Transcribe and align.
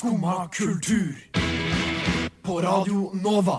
Skumma 0.00 0.48
kultur. 0.48 1.14
På 2.42 2.60
Radio 2.60 3.10
Nova. 3.24 3.58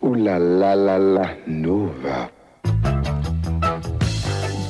O-la-la-la-la 0.00 1.28
Nova. 1.46 2.28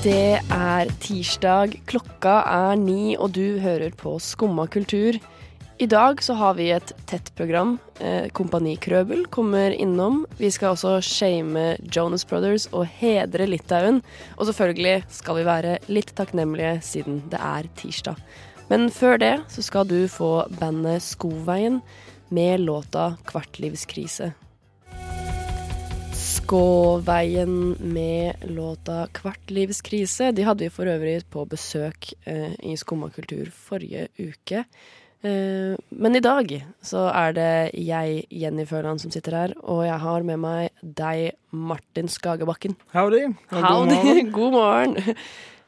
Det 0.02 0.40
er 0.40 0.94
tirsdag, 1.04 1.76
klokka 1.92 2.38
er 2.40 2.80
ni, 2.80 3.18
og 3.20 3.36
du 3.36 3.60
hører 3.60 3.92
på 4.00 4.16
Skumma 4.16 4.64
kultur. 4.72 5.20
I 5.78 5.86
dag 5.86 6.24
så 6.24 6.38
har 6.40 6.56
vi 6.56 6.70
et 6.72 6.96
tett 7.04 7.28
program. 7.36 7.76
Eh, 8.00 8.32
Kompani 8.32 8.78
Krøbel 8.80 9.26
kommer 9.28 9.76
innom. 9.76 10.24
Vi 10.40 10.48
skal 10.50 10.72
også 10.72 11.02
shame 11.04 11.76
Jonas 11.84 12.24
Brothers 12.24 12.64
og 12.72 12.88
hedre 12.96 13.44
Litauen. 13.46 14.00
Og 14.38 14.48
selvfølgelig 14.48 15.02
skal 15.20 15.42
vi 15.42 15.48
være 15.52 15.78
litt 15.92 16.16
takknemlige 16.16 16.78
siden 16.80 17.26
det 17.28 17.44
er 17.44 17.68
tirsdag. 17.76 18.16
Men 18.68 18.90
før 18.92 19.16
det 19.16 19.32
så 19.48 19.62
skal 19.64 19.88
du 19.88 20.02
få 20.12 20.44
bandet 20.60 21.00
Skoveien 21.00 21.80
med 22.28 22.60
låta 22.60 23.16
'Kvartlivskrise'. 23.24 24.32
Skåveien 26.12 27.76
med 27.80 28.44
låta 28.44 29.06
'Kvartlivskrise'. 29.06 30.32
De 30.32 30.44
hadde 30.44 30.64
vi 30.64 30.70
for 30.70 30.84
øvrig 30.84 31.24
på 31.30 31.46
besøk 31.48 32.12
eh, 32.26 32.52
i 32.60 32.76
Skumma 32.76 33.08
kultur 33.08 33.48
forrige 33.50 34.08
uke. 34.18 34.64
Eh, 35.24 35.74
men 35.88 36.16
i 36.16 36.20
dag 36.20 36.52
så 36.82 37.08
er 37.08 37.32
det 37.32 37.70
jeg, 37.72 38.26
Jenny 38.30 38.66
Føland, 38.66 39.00
som 39.00 39.10
sitter 39.10 39.32
her, 39.32 39.54
og 39.64 39.86
jeg 39.86 39.98
har 39.98 40.22
med 40.22 40.36
meg 40.44 40.68
deg, 40.82 41.32
Martin 41.50 42.08
Skagebakken. 42.08 42.76
Howdy. 42.92 43.24
og 43.50 43.62
god 43.62 43.64
Howdy. 43.64 43.94
morgen. 43.94 44.32
God 44.38 44.52
morgen. 44.52 45.16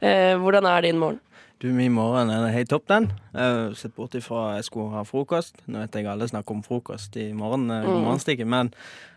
Eh, 0.02 0.36
hvordan 0.36 0.64
er 0.64 0.80
din 0.80 0.98
morgen? 0.98 1.20
Du, 1.60 1.68
min 1.76 1.92
morgen 1.92 2.30
er 2.32 2.46
helt 2.54 2.70
topp, 2.72 2.86
den. 2.88 3.10
Uh, 3.36 3.74
Sett 3.76 3.92
bort 3.96 4.14
ifra 4.16 4.54
jeg 4.56 4.64
skulle 4.70 4.94
ha 4.94 5.02
frokost. 5.04 5.58
Nå 5.68 5.82
vet 5.82 5.98
jeg 6.00 6.08
alle 6.08 6.28
snakker 6.30 6.56
om 6.56 6.62
frokost 6.64 7.16
i 7.20 7.30
morgen, 7.36 7.66
uh, 7.70 7.82
Mm. 7.84 8.00
morgenstikken, 8.06 8.48
men 8.48 8.70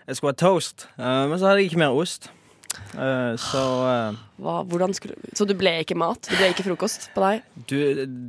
jeg 0.07 0.17
skulle 0.19 0.33
ha 0.35 0.39
toast. 0.41 0.87
Eh, 0.99 1.27
men 1.29 1.39
så 1.39 1.47
hadde 1.47 1.61
jeg 1.61 1.69
ikke 1.71 1.79
mer 1.79 1.95
ost. 1.95 2.27
Eh, 2.97 3.35
så 3.39 3.61
eh, 3.87 4.17
Hva, 4.43 4.57
hvordan 4.67 4.91
skulle, 4.97 5.15
så 5.37 5.45
du 5.47 5.53
ble 5.55 5.77
ikke 5.85 5.95
mat? 5.95 6.19
Det 6.27 6.35
ble 6.41 6.49
ikke 6.51 6.65
frokost 6.67 7.07
på 7.15 7.21
deg? 7.23 7.43
du, 7.69 7.77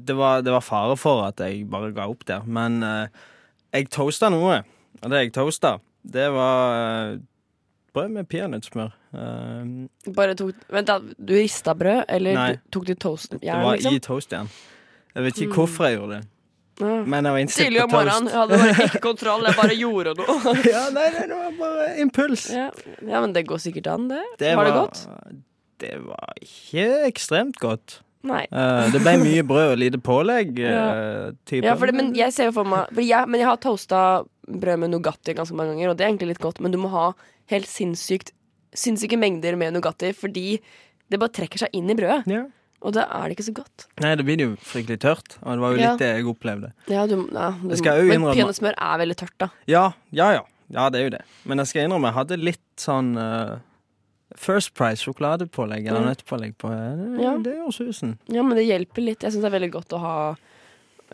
det 0.06 0.14
var, 0.16 0.42
det 0.46 0.52
var 0.54 0.60
fare 0.62 0.94
for 1.00 1.24
at 1.26 1.40
jeg 1.42 1.64
bare 1.70 1.90
ga 1.96 2.06
opp 2.12 2.22
der. 2.28 2.44
Men 2.46 2.82
eh, 2.86 3.08
jeg 3.74 3.90
toasta 3.90 4.30
noe, 4.30 4.60
og 5.02 5.10
det 5.10 5.24
jeg 5.24 5.32
toasta, 5.34 5.78
det 6.06 6.28
var 6.30 6.76
eh, 6.78 7.18
brød 7.96 8.14
med 8.14 8.28
peanøttsmør. 8.30 8.92
Bare 10.14 10.34
tok, 10.38 10.54
vent 10.72 10.86
da, 10.90 10.98
Du 11.00 11.34
rista 11.36 11.74
brød, 11.78 12.04
eller 12.08 12.34
Nei. 12.38 12.46
du, 12.52 12.62
tok 12.74 12.86
du 12.88 12.94
toasten? 12.94 13.40
det 13.40 13.52
var 13.52 13.76
liksom? 13.76 13.94
i 13.96 14.00
toastjern. 14.04 14.48
Jeg 15.14 15.22
vet 15.28 15.36
ikke 15.38 15.50
Mm. 15.52 15.56
hvorfor 15.58 15.84
jeg 15.88 15.98
gjorde 15.98 16.16
det, 16.20 16.28
Ja. 16.80 17.04
men 17.06 17.24
jeg 17.24 17.32
var 17.32 17.38
innstilt 17.38 17.66
Tidlig 17.68 17.80
på 17.80 17.84
om 17.84 17.90
morgenen. 17.92 18.28
Jeg 18.28 18.38
hadde 18.40 18.58
bare 18.58 18.88
ikke 18.88 19.00
kontroll, 19.08 19.44
jeg 19.46 19.54
bare 19.60 19.76
gjorde 19.78 20.14
noe. 20.18 20.54
ja, 20.74 20.84
nei, 20.90 21.08
nei, 21.14 21.26
det 21.30 21.36
var 21.38 21.52
bare 21.60 22.00
impuls. 22.02 22.48
Ja, 22.50 22.70
ja 23.06 23.20
men 23.20 23.32
det 23.32 23.46
går 23.46 23.58
sikkert 23.62 23.86
an, 23.92 24.08
det. 24.10 24.22
Det 24.38 24.56
var, 24.56 24.64
det 24.64 24.74
godt? 24.74 25.04
Det 25.78 25.92
var 26.02 26.34
ikke 26.42 26.88
ekstremt 27.06 27.60
godt. 27.62 28.00
Nei. 28.24 28.46
Eh, 28.50 28.90
det 28.90 29.02
ble 29.04 29.18
mye 29.20 29.42
brød 29.44 29.70
og 29.74 29.78
lite 29.78 29.98
pålegg. 30.00 30.58
ja. 30.64 30.84
Uh, 31.28 31.58
Ja, 31.60 31.74
for 31.76 31.86
det, 31.86 31.94
men 31.94 32.14
jeg 32.16 32.32
ser 32.32 32.48
jo 32.48 32.54
for 32.56 32.64
meg 32.64 32.88
for 32.88 33.04
jeg, 33.04 33.28
Men 33.28 33.38
jeg 33.42 33.46
har 33.50 33.56
toasta 33.60 33.98
brød 34.48 34.78
med 34.80 34.90
Nugatti 34.94 35.34
ganske 35.36 35.54
mange 35.54 35.74
ganger, 35.76 35.90
og 35.92 35.96
det 35.98 36.04
er 36.06 36.10
egentlig 36.10 36.28
litt 36.34 36.40
godt, 36.42 36.58
men 36.60 36.72
du 36.72 36.78
må 36.80 36.88
ha 36.90 37.12
helt 37.52 37.68
sinnssykt 37.68 38.32
sinnssyke 38.74 39.16
mengder 39.20 39.56
med 39.56 39.72
Nugatti, 39.76 40.12
fordi 40.14 40.60
det 41.10 41.20
bare 41.20 41.30
trekker 41.30 41.58
seg 41.64 41.68
inn 41.76 41.90
i 41.90 41.94
brødet. 41.98 42.26
Ja. 42.30 42.44
Og 42.84 42.92
da 42.92 43.06
er 43.08 43.28
det 43.30 43.36
ikke 43.38 43.46
så 43.48 43.54
godt. 43.56 43.86
Nei, 44.02 44.14
det 44.14 44.24
blir 44.26 44.40
jo 44.42 44.48
fryktelig 44.60 44.98
tørt, 45.00 45.36
og 45.42 45.54
det 45.56 45.60
var 45.62 45.72
jo 45.72 45.78
Ja. 45.80 45.90
litt 45.92 45.98
det 46.02 46.08
jeg 46.18 46.26
opplevde. 46.28 46.72
Ja, 46.88 47.06
du, 47.06 47.14
ja, 47.32 47.50
du, 47.62 47.68
Jeg 47.70 47.78
skal 47.78 48.02
men 48.10 48.26
peanøttsmør 48.34 48.74
er 48.76 48.98
veldig 49.00 49.16
tørt, 49.16 49.36
da. 49.38 49.48
Ja, 49.66 49.92
ja, 50.12 50.30
ja. 50.32 50.42
Ja, 50.70 50.88
det 50.90 51.00
er 51.00 51.04
jo 51.04 51.10
det. 51.16 51.22
Men 51.44 51.58
jeg 51.58 51.66
skal 51.68 51.84
innrømme, 51.88 52.08
jeg 52.10 52.14
hadde 52.18 52.36
litt 52.40 52.60
sånn 52.76 53.16
uh, 53.16 53.58
First 54.36 54.74
Price 54.74 55.04
sjokoladepålegg 55.04 55.86
eller 55.86 56.00
Mm. 56.00 56.08
nøttpålegg 56.10 56.54
på. 56.58 56.70
eh, 56.72 56.96
Det, 57.16 57.22
Ja. 57.22 57.36
det 57.38 57.52
gjør 57.56 57.72
susen. 57.72 58.18
Ja, 58.28 58.42
men 58.42 58.56
det 58.56 58.66
hjelper 58.66 59.04
litt. 59.04 59.20
Jeg 59.20 59.32
syns 59.32 59.42
det 59.42 59.52
er 59.52 59.58
veldig 59.60 59.70
godt 59.72 59.88
å 59.92 60.00
ha 60.00 60.36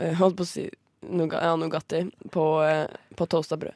uh, 0.00 0.14
Holdt 0.14 0.36
på 0.36 0.42
å 0.42 0.46
si 0.46 0.70
Nugatti 1.10 2.10
på, 2.30 2.44
uh, 2.62 2.86
på 3.16 3.26
toasta 3.28 3.56
brød. 3.58 3.74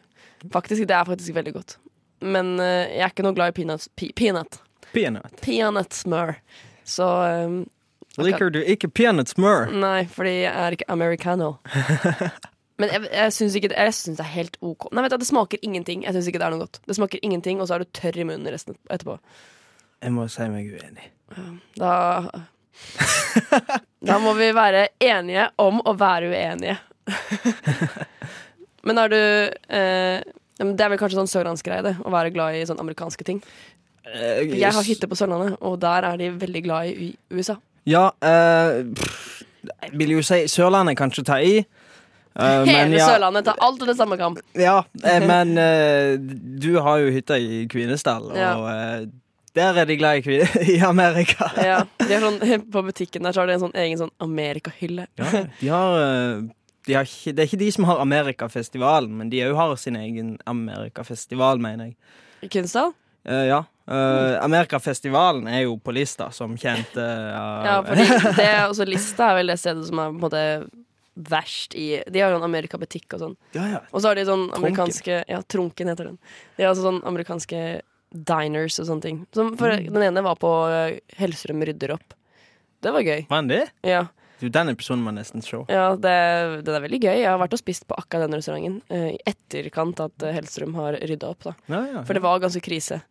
Faktisk, 0.50 0.87
Det 0.87 0.91
er 0.94 1.04
faktisk 1.04 1.32
veldig 1.34 1.53
godt. 1.54 1.76
Men 2.24 2.54
eh, 2.62 2.96
jeg 2.96 3.04
er 3.06 3.12
ikke 3.12 3.26
noe 3.26 3.36
glad 3.36 3.52
i 3.52 3.56
peanuts, 3.60 3.90
pe, 3.98 4.10
peanut. 4.16 4.58
Peanut. 4.94 5.36
Peanøttsmør. 5.44 6.34
Så 6.88 7.06
um, 7.44 7.62
Liker 8.22 8.52
du 8.54 8.60
ikke 8.62 8.88
peanøttsmør? 8.94 9.72
Nei, 9.74 10.04
fordi 10.10 10.34
jeg 10.44 10.52
er 10.52 10.76
ikke 10.76 10.88
americano. 10.92 11.54
Men 12.80 12.90
jeg, 12.90 13.06
jeg 13.12 13.34
syns 13.34 13.56
det, 13.62 13.90
synes 13.94 14.20
er 14.22 14.30
helt 14.34 14.56
OK. 14.60 14.88
Nei, 14.92 15.04
vet 15.04 15.14
du, 15.14 15.18
Det 15.22 15.28
smaker 15.28 15.62
ingenting. 15.62 16.02
Jeg 16.06 16.16
syns 16.16 16.30
ikke 16.30 16.40
det 16.42 16.46
er 16.48 16.54
noe 16.54 16.64
godt. 16.64 16.80
Det 16.86 16.96
smaker 16.98 17.22
ingenting, 17.22 17.60
og 17.62 17.68
så 17.68 17.76
er 17.76 17.84
du 17.84 17.92
tørr 17.94 18.18
i 18.18 18.26
munnen 18.26 18.50
resten 18.50 18.78
etterpå. 18.90 19.18
Jeg 20.02 20.14
må 20.14 20.26
si 20.28 20.48
meg 20.52 20.72
uenig. 20.74 21.06
Da 21.78 21.92
Da 24.04 24.18
må 24.20 24.34
vi 24.36 24.50
være 24.54 24.88
enige 25.02 25.48
om 25.62 25.78
å 25.86 25.94
være 25.96 26.30
uenige. 26.32 26.76
Men 28.86 29.00
er 29.00 29.12
du 29.12 29.20
eh, 29.78 30.20
men 30.60 30.76
Det 30.76 30.84
er 30.84 30.92
vel 30.92 31.00
kanskje 31.00 31.19
sånn 31.19 31.31
sørlandsgreie, 31.31 31.82
det. 31.82 31.94
Å 32.04 32.12
være 32.15 32.31
glad 32.34 32.54
i 32.59 32.66
sånn 32.69 32.78
amerikanske 32.82 33.25
ting. 33.26 33.41
Jeg 34.04 34.72
har 34.76 34.84
hytte 34.84 35.09
på 35.09 35.16
Sørlandet, 35.16 35.56
og 35.65 35.78
der 35.81 36.04
er 36.10 36.19
de 36.20 36.28
veldig 36.37 36.62
glad 36.66 36.91
i 36.92 37.09
USA. 37.32 37.56
Ja, 37.88 38.10
eh, 38.20 38.82
pff, 38.94 39.43
vil 39.97 40.12
jo 40.19 40.22
si 40.25 40.44
Sørlandet 40.53 40.98
kanskje 41.00 41.25
ta 41.25 41.38
i. 41.41 41.64
men 42.38 42.69
Hele 42.69 42.98
ja, 42.98 43.09
Sørlandet 43.09 43.47
tar 43.48 43.60
alt 43.64 43.82
under 43.82 43.97
samme 43.97 44.19
kamp. 44.20 44.41
Ja, 44.59 44.82
eh, 45.04 45.25
men 45.32 45.56
eh, 45.60 46.14
du 46.60 46.75
har 46.84 47.00
jo 47.03 47.12
hytta 47.14 47.38
i 47.41 47.64
Kvinesdal, 47.70 48.31
Ja. 48.37 48.54
og 48.60 48.69
eh, 48.72 49.06
der 49.54 49.76
er 49.78 49.87
de 49.87 49.94
glad 49.97 50.19
i, 50.19 50.22
kvinner 50.26 50.50
i 50.75 50.81
Amerika. 50.82 51.47
Ja, 51.62 51.76
sånn, 52.10 52.41
på 52.75 52.82
butikken 52.88 53.22
der 53.22 53.32
så 53.37 53.44
har 53.44 53.50
de 53.50 53.54
en 53.54 53.62
sånn 53.69 53.76
egen 53.84 54.00
sånn 54.00 54.10
Amerikahylle. 54.25 55.06
Ja, 55.20 55.44
de 55.60 55.69
har, 55.70 55.98
eh, 56.03 56.41
de 56.86 56.96
ikke, 57.00 57.32
det 57.32 57.42
er 57.42 57.48
ikke 57.48 57.62
de 57.62 57.70
som 57.72 57.86
har 57.88 58.00
Amerikafestivalen, 58.02 59.14
men 59.18 59.30
de 59.32 59.40
òg 59.46 59.54
har 59.56 59.76
sin 59.80 59.96
egen 59.96 60.34
Amerikafestival, 60.50 61.62
mener 61.62 61.90
jeg. 61.90 61.96
I 62.44 62.50
Kunstdal? 62.52 62.92
Uh, 63.24 63.44
ja. 63.48 63.60
Uh, 63.88 64.36
Amerikafestivalen 64.44 65.48
er 65.48 65.64
jo 65.64 65.78
på 65.80 65.92
lista 65.96 66.30
som 66.32 66.56
kjent. 66.60 66.92
Uh, 66.96 67.64
Ja, 67.64 67.76
fordi 67.84 68.04
det 68.36 68.48
også 68.68 68.86
Lista 68.88 69.30
er 69.30 69.38
vel 69.40 69.52
det 69.52 69.58
stedet 69.60 69.86
som 69.88 70.00
er 70.00 70.12
på 70.12 70.16
en 70.18 70.24
måte 70.24 70.44
verst 71.14 71.76
i 71.78 72.02
De 72.10 72.20
har 72.20 72.32
jo 72.32 72.40
en 72.40 72.46
Amerikabutikk 72.48 73.14
og 73.16 73.22
sånn. 73.22 73.34
ja, 73.54 73.66
ja. 73.76 73.80
Og 73.92 74.02
så 74.02 74.10
har 74.10 74.18
de 74.18 74.26
sånn 74.26 74.48
Trunken. 74.48 74.60
amerikanske 74.60 75.18
Ja, 75.30 75.40
Trunken 75.46 75.92
heter 75.92 76.10
den. 76.10 76.18
De 76.56 76.64
har 76.64 76.72
altså 76.72 76.88
sånn 76.88 77.02
amerikanske 77.06 77.60
diners 78.14 78.80
og 78.82 78.88
sånne 78.88 79.02
ting. 79.04 79.22
Som 79.34 79.54
for, 79.58 79.72
Mm. 79.74 79.92
Den 79.92 80.02
ene 80.10 80.22
var 80.22 80.36
på 80.36 80.50
Helserum 80.68 81.16
Hellstrøm 81.18 81.64
rydder 81.66 81.94
opp. 81.96 82.14
Det 82.82 82.92
var 82.92 83.00
gøy. 83.02 83.26
Var 83.30 83.48
det? 83.48 83.62
Ja, 83.82 84.06
Du, 84.40 84.48
den 84.52 84.72
episoden 84.72 85.04
må 85.04 85.12
nesten 85.14 85.44
se. 85.44 85.60
ja 85.70 85.86
det, 85.94 86.14
det 86.66 86.74
er 86.74 86.84
veldig 86.84 87.00
gøy. 87.04 87.16
Jeg 87.22 87.30
har 87.30 87.40
vært 87.40 87.56
og 87.56 87.60
spist 87.62 87.86
på 87.88 87.96
akkurat 87.98 88.26
den 88.26 88.38
restauranten 88.38 88.80
eh, 88.90 89.14
i 89.14 89.18
etterkant 89.30 90.00
at 90.02 90.26
eh, 90.26 90.34
Hellstrøm 90.36 90.74
har 90.78 90.98
rydda 91.00 91.30
opp. 91.30 91.46
da 91.46 91.54
Ja, 91.70 91.82
ja. 91.92 92.02
For 92.06 92.18
det 92.18 92.24
var 92.24 92.42
ganske 92.42 92.62
krise. 92.64 93.02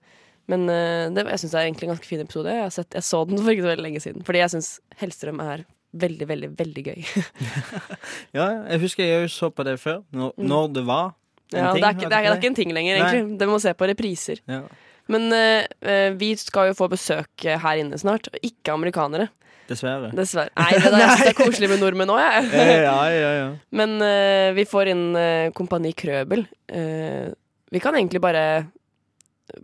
Men 0.51 0.67
uh, 0.67 1.07
det, 1.15 1.23
jeg 1.23 1.39
syns 1.39 1.53
det 1.53 1.59
er 1.61 1.67
egentlig 1.69 1.87
en 1.87 1.93
ganske 1.93 2.09
fin 2.09 2.19
episode. 2.19 2.51
Jeg, 2.51 2.65
har 2.65 2.73
sett, 2.75 2.91
jeg 2.97 3.07
så 3.07 3.23
den 3.29 3.39
for 3.43 3.53
ikke 3.53 3.63
så 3.63 3.71
veldig 3.71 3.87
lenge 3.87 4.03
siden. 4.03 4.27
Fordi 4.27 4.43
jeg 4.43 4.51
syns 4.57 4.71
Hellstrøm 4.99 5.39
er 5.39 5.63
veldig, 6.03 6.27
veldig, 6.27 6.49
veldig 6.59 6.83
gøy. 6.89 7.01
ja, 8.37 8.43
ja. 8.43 8.61
jeg 8.73 8.83
husker 8.83 9.07
jeg 9.07 9.31
så 9.31 9.47
på 9.53 9.63
det 9.67 9.77
før, 9.79 10.01
når, 10.11 10.33
når 10.37 10.71
det 10.79 10.87
var 10.89 11.11
en 11.13 11.19
Mm. 11.53 11.59
Ja, 11.59 11.73
ting. 11.73 11.81
det, 11.81 11.85
er 11.85 11.93
ikke, 11.93 12.09
det, 12.09 12.17
er, 12.17 12.23
det 12.23 12.29
er 12.31 12.39
ikke 12.39 12.49
en 12.49 12.55
ting 12.57 12.71
lenger, 12.73 12.95
egentlig. 12.97 13.37
Det 13.37 13.47
må 13.49 13.59
se 13.61 13.73
på 13.77 13.85
repriser. 13.85 14.39
Ja. 14.49 14.63
Men 15.11 15.27
eh, 15.35 16.13
vi 16.17 16.31
skal 16.39 16.71
jo 16.71 16.77
få 16.79 16.87
besøk 16.89 17.45
her 17.45 17.81
inne 17.81 17.99
snart, 18.01 18.29
og 18.31 18.47
ikke 18.47 18.73
amerikanere. 18.73 19.27
Dessverre. 19.73 20.11
Dessverre. 20.15 20.53
Nei, 20.59 20.69
det, 20.77 20.91
jeg 20.93 21.09
syns 21.09 21.25
det 21.25 21.31
er 21.33 21.39
koselig 21.45 21.71
med 21.73 21.83
nordmenn 21.83 22.13
òg, 22.13 22.21
jeg. 22.21 22.69
ja, 22.85 22.97
ja, 23.11 23.33
ja. 23.39 23.49
Men 23.75 23.97
uh, 24.01 24.53
vi 24.57 24.65
får 24.69 24.93
inn 24.93 25.03
uh, 25.17 25.49
Kompani 25.57 25.91
Krøbel. 25.97 26.45
Uh, 26.71 27.33
vi 27.73 27.81
kan 27.83 27.97
egentlig 27.97 28.21
bare 28.23 28.45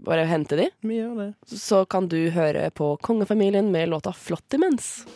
bare 0.05 0.25
hente 0.27 0.57
de, 0.59 0.67
Vi 0.81 0.99
gjør 0.99 1.15
det. 1.17 1.29
så 1.47 1.85
kan 1.85 2.07
du 2.11 2.17
høre 2.35 2.69
på 2.75 2.97
Kongefamilien 3.01 3.71
med 3.71 3.89
låta 3.89 4.11
'Flott 4.13 4.53
imens'. 4.53 5.07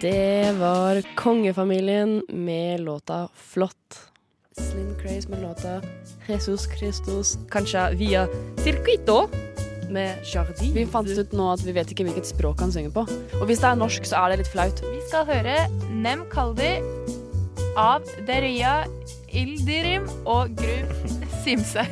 Det 0.00 0.52
var 0.58 1.02
Kongefamilien 1.16 2.22
med 2.28 2.80
låta 2.80 3.28
'Flott'. 3.34 4.06
Slim 4.56 4.94
Craze 5.02 5.28
med 5.28 5.42
låta 5.42 5.82
'Jesus 6.28 6.68
Christus'. 6.68 7.36
Kanskje 7.50 7.94
via 7.94 8.28
Circuito 8.56 9.28
med 9.92 10.24
Jardin. 10.26 10.72
Vi 10.74 10.86
fant 10.88 11.08
ut 11.08 11.34
nå 11.36 11.50
at 11.52 11.62
vi 11.66 11.74
vet 11.76 11.90
ikke 11.92 12.06
hvilket 12.08 12.30
språk 12.30 12.62
han 12.64 12.72
synger 12.74 12.94
på. 12.94 13.04
Og 13.40 13.44
hvis 13.50 13.62
det 13.62 13.70
er 13.70 13.80
norsk, 13.80 14.06
så 14.08 14.22
er 14.22 14.32
det 14.32 14.42
litt 14.42 14.52
flaut. 14.52 14.82
Vi 14.86 15.00
skal 15.08 15.26
høre 15.28 15.56
Nem 15.90 16.24
Kaldi 16.32 16.72
av 17.78 18.06
Deria 18.28 18.80
Ildirim 19.30 20.08
og 20.26 20.54
Gru 20.58 21.10
Simse. 21.44 21.86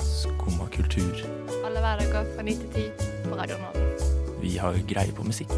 Skumma 0.00 0.68
kultur. 0.74 1.24
Alle 1.62 1.82
hverdager 1.84 2.28
fra 2.34 2.44
9 2.46 2.58
til 2.64 2.90
10 2.90 3.24
på 3.28 3.38
Radio 3.38 3.60
Nå 3.62 3.72
Vi 4.42 4.56
har 4.60 4.78
greie 4.88 5.14
på 5.16 5.26
musikk. 5.26 5.56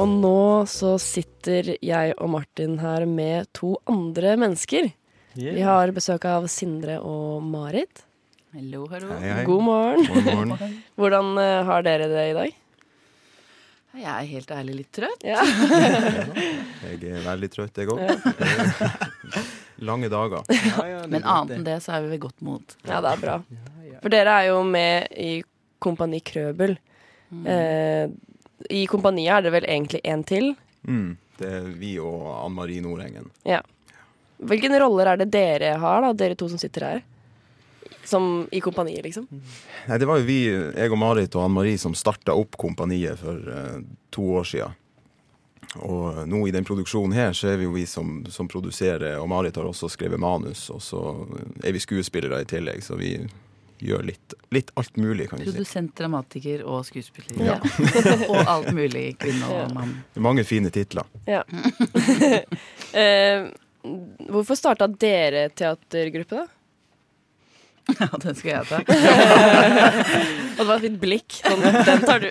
Og 0.00 0.08
nå 0.08 0.64
så 0.70 0.94
sitter 1.00 1.74
jeg 1.84 2.14
og 2.16 2.30
Martin 2.32 2.78
her 2.80 3.04
med 3.06 3.50
to 3.54 3.76
andre 3.90 4.34
mennesker. 4.40 4.88
Vi 5.34 5.62
har 5.64 5.90
besøk 5.96 6.24
av 6.28 6.44
Sindre 6.52 6.98
og 7.00 7.40
Marit. 7.46 8.02
Hallo, 8.52 8.82
hallo. 8.90 9.14
Hei, 9.16 9.30
hei. 9.32 9.44
God 9.48 9.62
morgen. 9.64 10.02
God 10.12 10.26
morgen. 10.28 10.74
Hvordan 11.00 11.30
eh, 11.40 11.60
har 11.64 11.86
dere 11.86 12.08
det 12.10 12.24
i 12.28 12.34
dag? 12.36 12.58
Jeg 13.96 14.08
er 14.12 14.28
helt 14.28 14.52
ærlig 14.52 14.76
litt 14.82 14.90
trøtt. 14.92 15.24
Ja. 15.24 15.40
Jeg 16.84 17.00
er 17.08 17.24
veldig 17.24 17.48
trøtt, 17.52 17.80
jeg 17.80 17.88
òg. 17.92 18.00
Lange 19.88 20.08
dager. 20.12 20.44
Men 21.08 21.24
annet 21.24 21.56
enn 21.56 21.66
det 21.66 21.78
så 21.84 21.96
er 21.96 22.04
vi 22.04 22.12
ved 22.12 22.22
godt 22.26 22.44
mot. 22.44 22.76
ja, 22.84 23.00
det 23.00 23.14
er 23.14 23.22
bra. 23.22 23.36
For 24.02 24.12
dere 24.12 24.36
er 24.36 24.50
jo 24.50 24.60
med 24.68 25.12
i 25.16 25.32
Kompani 25.82 26.20
Krøbel. 26.24 26.76
Eh, 27.48 28.04
I 28.68 28.84
kompaniet 28.90 29.38
er 29.38 29.46
det 29.46 29.54
vel 29.56 29.68
egentlig 29.68 30.02
en 30.04 30.24
til. 30.28 30.52
Mm. 30.84 31.14
Det 31.40 31.52
er 31.60 31.70
vi 31.80 31.94
og 32.02 32.26
Ann 32.36 32.56
Marie 32.58 32.84
Nordengen. 32.84 33.30
Ja. 33.48 33.62
Hvilke 34.48 34.70
roller 34.82 35.12
er 35.12 35.22
det 35.22 35.30
dere 35.32 35.76
har, 35.82 36.04
da, 36.04 36.12
dere 36.16 36.36
to 36.38 36.48
som 36.50 36.60
sitter 36.60 36.86
her? 36.88 37.02
Som 38.04 38.48
i 38.50 38.60
kompaniet, 38.60 39.04
liksom? 39.06 39.28
Nei, 39.86 39.98
det 39.98 40.08
var 40.08 40.18
jo 40.18 40.26
vi, 40.26 40.40
jeg 40.50 40.90
og 40.90 40.98
Marit 40.98 41.36
og 41.38 41.46
Ann 41.46 41.54
Marie, 41.54 41.78
som 41.78 41.94
starta 41.94 42.34
opp 42.34 42.58
kompaniet 42.58 43.20
for 43.20 43.38
uh, 43.46 43.76
to 44.10 44.26
år 44.40 44.48
sia. 44.48 44.72
Og 45.86 46.26
nå 46.28 46.42
i 46.48 46.52
den 46.52 46.66
produksjonen 46.68 47.14
her, 47.16 47.30
så 47.36 47.52
er 47.52 47.60
vi 47.60 47.68
jo 47.68 47.76
vi 47.76 47.86
som, 47.88 48.20
som 48.28 48.50
produserer, 48.50 49.14
og 49.22 49.30
Marit 49.30 49.56
har 49.56 49.68
også 49.68 49.88
skrevet 49.94 50.20
manus, 50.20 50.66
og 50.74 50.82
så 50.84 51.04
er 51.62 51.72
vi 51.72 51.80
skuespillere 51.80 52.42
i 52.42 52.50
tillegg, 52.50 52.82
så 52.84 52.98
vi 52.98 53.14
gjør 53.82 54.04
litt, 54.06 54.34
litt 54.54 54.70
alt 54.78 54.96
mulig, 55.00 55.28
kan 55.30 55.40
vi 55.40 55.46
si. 55.46 55.50
Produsent, 55.50 55.94
dramatiker 55.98 56.62
og 56.68 56.84
skuespiller. 56.86 57.40
Ja. 57.46 57.56
og 58.32 58.38
alt 58.42 58.70
mulig, 58.76 59.16
kvinne 59.22 59.48
og 59.50 59.74
mann. 59.74 59.96
Mange 60.22 60.44
fine 60.46 60.70
titler. 60.74 61.08
Ja. 61.26 61.42
eh, 63.02 63.48
hvorfor 63.82 64.54
starta 64.58 64.86
dere 64.88 65.48
teatergruppe, 65.56 66.36
da? 66.42 66.46
Ja, 67.98 68.06
den 68.22 68.36
skal 68.38 68.50
jeg 68.52 68.66
ta. 68.70 68.78
Og 70.52 70.58
det 70.60 70.66
var 70.68 70.76
et 70.76 70.84
fint 70.84 71.00
blikk. 71.02 71.30
Sånn, 71.42 71.64
den 71.88 72.04
tar 72.06 72.18
du. 72.22 72.28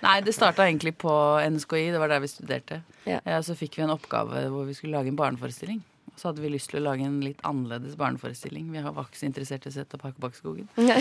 Nei, 0.00 0.14
det 0.24 0.32
starta 0.36 0.64
egentlig 0.64 0.94
på 1.02 1.12
NSKI, 1.44 1.90
det 1.92 2.00
var 2.00 2.08
der 2.12 2.22
vi 2.24 2.30
studerte. 2.32 2.76
Ja. 3.04 3.18
Ja, 3.28 3.38
Så 3.44 3.52
fikk 3.58 3.72
vi 3.76 3.82
en 3.84 3.92
oppgave 3.92 4.46
hvor 4.52 4.64
vi 4.68 4.74
skulle 4.78 4.96
lage 4.96 5.08
en 5.12 5.18
barneforestilling. 5.18 5.80
Så 6.16 6.30
hadde 6.30 6.40
vi 6.40 6.48
lyst 6.54 6.70
til 6.72 6.80
å 6.80 6.86
lage 6.86 7.04
en 7.04 7.18
litt 7.20 7.42
annerledes 7.44 7.92
barneforestilling. 8.00 8.70
Vi 8.72 8.80
var 8.80 9.04
ikke 9.04 9.20
så 9.20 9.28
interessert 9.28 9.66
i 9.68 9.70
å 9.72 9.74
sette 9.74 10.00
Pakkebakkeskogen. 10.00 10.64
skogen 10.72 10.96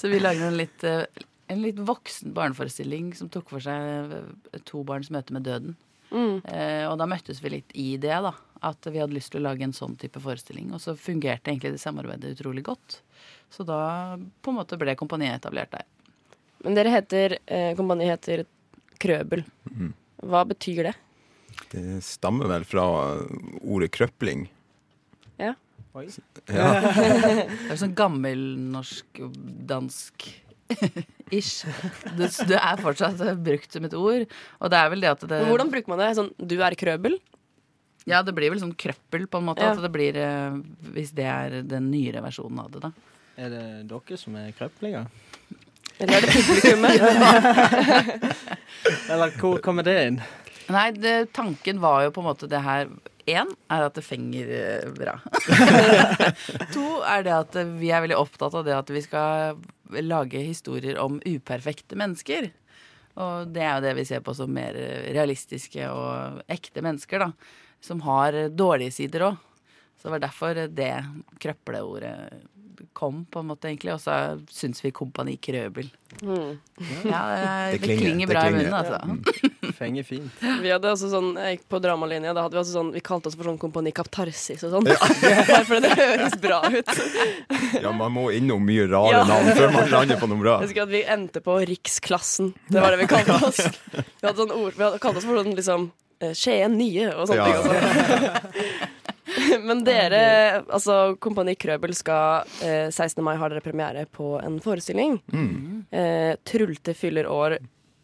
så 0.00 0.04
vi 0.10 0.18
lagde 0.18 0.42
en 0.48 0.58
litt, 0.58 0.82
eh, 0.82 1.06
en 1.54 1.62
litt 1.62 1.78
voksen 1.78 2.34
barneforestilling 2.34 3.14
som 3.14 3.30
tok 3.30 3.46
for 3.54 3.62
seg 3.62 4.10
eh, 4.16 4.58
to 4.66 4.82
barns 4.88 5.12
møte 5.14 5.30
med 5.36 5.46
døden. 5.46 5.78
Mm. 6.10 6.40
Eh, 6.44 6.84
og 6.90 6.96
da 7.00 7.06
møttes 7.10 7.42
vi 7.42 7.54
litt 7.56 7.74
i 7.78 7.94
det, 8.00 8.14
da. 8.26 8.34
At 8.66 8.86
vi 8.90 9.00
hadde 9.00 9.16
lyst 9.16 9.32
til 9.32 9.40
å 9.40 9.48
lage 9.48 9.64
en 9.64 9.76
sånn 9.76 9.96
type 10.00 10.20
forestilling. 10.20 10.72
Og 10.76 10.82
så 10.82 10.96
fungerte 10.98 11.52
egentlig 11.52 11.74
det 11.76 11.82
samarbeidet 11.82 12.34
utrolig 12.36 12.64
godt. 12.66 13.00
Så 13.50 13.64
da 13.66 14.18
på 14.18 14.52
en 14.52 14.58
måte 14.60 14.78
ble 14.80 14.94
kompaniet 14.98 15.40
etablert 15.40 15.72
der. 15.74 15.86
Men 16.60 16.76
dere 16.76 16.92
heter 16.92 17.38
eh, 17.46 17.72
Kompaniet 17.78 18.18
heter 18.18 18.44
Krøbel. 19.00 19.46
Mhm. 19.70 19.94
Hva 20.28 20.44
betyr 20.44 20.90
det? 20.90 20.96
Det 21.72 22.02
stammer 22.04 22.50
vel 22.50 22.66
fra 22.68 22.84
ordet 23.62 23.88
krøpling. 23.96 24.44
Ja. 25.40 25.54
Oi. 25.96 26.04
Ja. 26.52 26.68
Det 26.84 27.72
er 27.72 27.80
sånn 27.80 27.96
gammelnorsk 27.98 29.22
dansk 29.70 30.26
ish. 31.38 31.66
Det, 32.16 32.30
det 32.50 32.58
er 32.58 32.80
fortsatt 32.82 33.20
brukt 33.42 33.76
som 33.76 33.86
et 33.88 33.96
ord. 33.98 34.24
Og 34.60 34.72
det 34.72 34.80
er 34.80 34.94
vel 34.94 35.04
det 35.04 35.12
at 35.12 35.26
det 35.30 35.42
hvordan 35.48 35.72
bruker 35.72 35.92
man 35.92 36.02
det? 36.02 36.10
Sånn, 36.18 36.32
du 36.38 36.56
er 36.60 36.76
Krøbel? 36.78 37.18
Ja, 38.08 38.22
det 38.24 38.32
blir 38.36 38.52
vel 38.52 38.60
sånn 38.62 38.76
krøppel, 38.80 39.26
på 39.30 39.40
en 39.40 39.48
måte. 39.50 39.64
Ja. 39.64 39.74
At 39.74 39.82
det 39.84 39.90
blir 39.92 40.16
eh, 40.16 40.56
Hvis 40.94 41.12
det 41.16 41.26
er 41.28 41.60
den 41.68 41.90
nyere 41.92 42.22
versjonen 42.24 42.62
av 42.62 42.70
det, 42.72 42.80
da. 42.86 42.92
Er 43.40 43.52
det 43.52 43.64
dere 43.90 44.18
som 44.20 44.36
er 44.40 44.50
krøplinger? 44.56 45.06
Eller 46.00 46.16
er 46.16 46.24
det 46.24 46.32
publikummet? 46.32 46.96
Eller 49.12 49.34
hvor 49.36 49.60
kommer 49.64 49.84
det 49.84 49.96
inn? 50.06 50.18
Nei, 50.72 50.86
det, 50.96 51.32
tanken 51.36 51.80
var 51.82 52.06
jo 52.06 52.12
på 52.14 52.22
en 52.22 52.28
måte 52.30 52.48
det 52.50 52.62
her 52.64 52.88
Én 53.30 53.50
er 53.70 53.84
at 53.86 53.96
det 53.96 54.04
fenger 54.06 54.50
eh, 54.56 54.88
bra. 54.94 55.16
to 56.74 56.86
er 57.06 57.26
det 57.26 57.34
at 57.36 57.58
vi 57.78 57.92
er 57.92 58.04
veldig 58.04 58.18
opptatt 58.18 58.56
av 58.58 58.66
det 58.66 58.76
at 58.76 58.90
vi 58.92 59.02
skal 59.04 59.60
lage 60.04 60.42
historier 60.44 60.98
om 61.02 61.18
uperfekte 61.24 61.98
mennesker. 61.98 62.50
Og 63.20 63.50
det 63.52 63.64
er 63.64 63.74
jo 63.76 63.84
det 63.88 63.96
vi 63.98 64.06
ser 64.08 64.22
på 64.24 64.34
som 64.36 64.52
mer 64.54 64.76
realistiske 65.10 65.88
og 65.90 66.42
ekte 66.50 66.82
mennesker, 66.84 67.26
da. 67.26 67.32
Som 67.82 68.02
har 68.04 68.36
dårlige 68.52 68.94
sider 68.94 69.30
òg. 69.30 69.38
Så 69.96 70.08
det 70.08 70.14
var 70.14 70.22
derfor 70.22 70.60
det 70.72 70.92
krøpleordet 71.42 72.14
kom, 72.96 73.24
på 73.30 73.40
en 73.42 73.48
måte, 73.52 73.68
egentlig. 73.70 73.92
Og 73.94 74.00
så 74.02 74.14
syns 74.50 74.80
vi 74.84 74.90
Kompani 74.94 75.36
Krøbel. 75.42 75.88
Mm. 76.22 76.58
Ja, 77.06 77.20
det, 77.30 77.80
Det 77.80 77.88
det 77.88 77.96
klinger, 78.00 78.26
bra 78.26 78.42
det 78.42 78.50
bra 78.50 78.50
i 78.50 78.54
munnen, 78.56 78.74
altså. 78.74 78.98
Fenger 79.80 80.02
fint. 80.04 80.40
Vi 80.60 80.68
hadde 80.72 80.90
også 80.90 81.08
sånn, 81.12 81.28
jeg 81.38 81.56
gikk 81.58 81.66
på 81.72 81.78
dramalinja, 81.80 82.32
da 82.36 82.42
hadde 82.44 82.56
vi 82.58 82.60
også 82.60 82.74
sånn 82.74 82.88
Vi 82.96 83.00
kalte 83.06 83.30
oss 83.30 83.36
for 83.38 83.46
sånn 83.48 83.56
Kompani 83.62 83.92
Kaptarsis 83.96 84.64
og 84.66 84.74
sånn. 84.74 84.88
Bare 84.90 85.62
fordi 85.70 85.80
det 85.86 85.94
høres 86.00 86.34
bra 86.42 86.58
ut. 86.66 86.90
ja, 87.80 87.92
man 87.96 88.12
må 88.16 88.26
innom 88.36 88.66
mye 88.66 88.88
rare 88.90 89.14
Ja. 89.20 89.22
navn 89.30 89.52
før 89.56 89.72
man 89.78 89.88
lander 89.94 90.20
på 90.20 90.28
noe 90.32 90.42
bra. 90.42 90.58
Jeg 90.60 90.72
husker 90.72 90.84
at 90.88 90.92
vi 90.92 91.04
endte 91.16 91.40
på 91.46 91.56
Riksklassen. 91.70 92.52
Det 92.68 92.82
var 92.82 92.96
det 92.96 93.04
vi 93.04 93.10
kalte 93.14 93.38
oss. 93.46 93.62
Vi 93.94 94.26
hadde 94.26 94.36
sånn 94.42 94.52
ord, 94.58 94.74
vi 94.76 94.84
hadde 94.88 95.00
kalt 95.06 95.16
oss 95.22 95.28
for 95.30 95.40
sånn 95.40 95.54
liksom 95.56 95.88
eh, 96.20 96.34
Skien 96.36 96.76
nye 96.76 97.12
og 97.14 97.30
sånne 97.30 97.40
Ja. 97.40 97.46
ting. 97.46 97.56
Også. 97.70 98.89
Men 99.68 99.84
dere, 99.86 100.22
altså 100.70 101.16
Kompani 101.22 101.54
Krøbel 101.58 101.94
skal 101.96 102.48
eh, 102.64 102.88
16. 102.90 103.22
mai 103.24 103.36
har 103.40 103.52
dere 103.52 103.64
premiere 103.64 104.06
på 104.10 104.36
en 104.42 104.58
forestilling. 104.62 105.18
Mm. 105.32 105.86
Eh, 105.90 106.34
Trulte 106.46 106.94
fyller 106.96 107.28
år. 107.30 107.58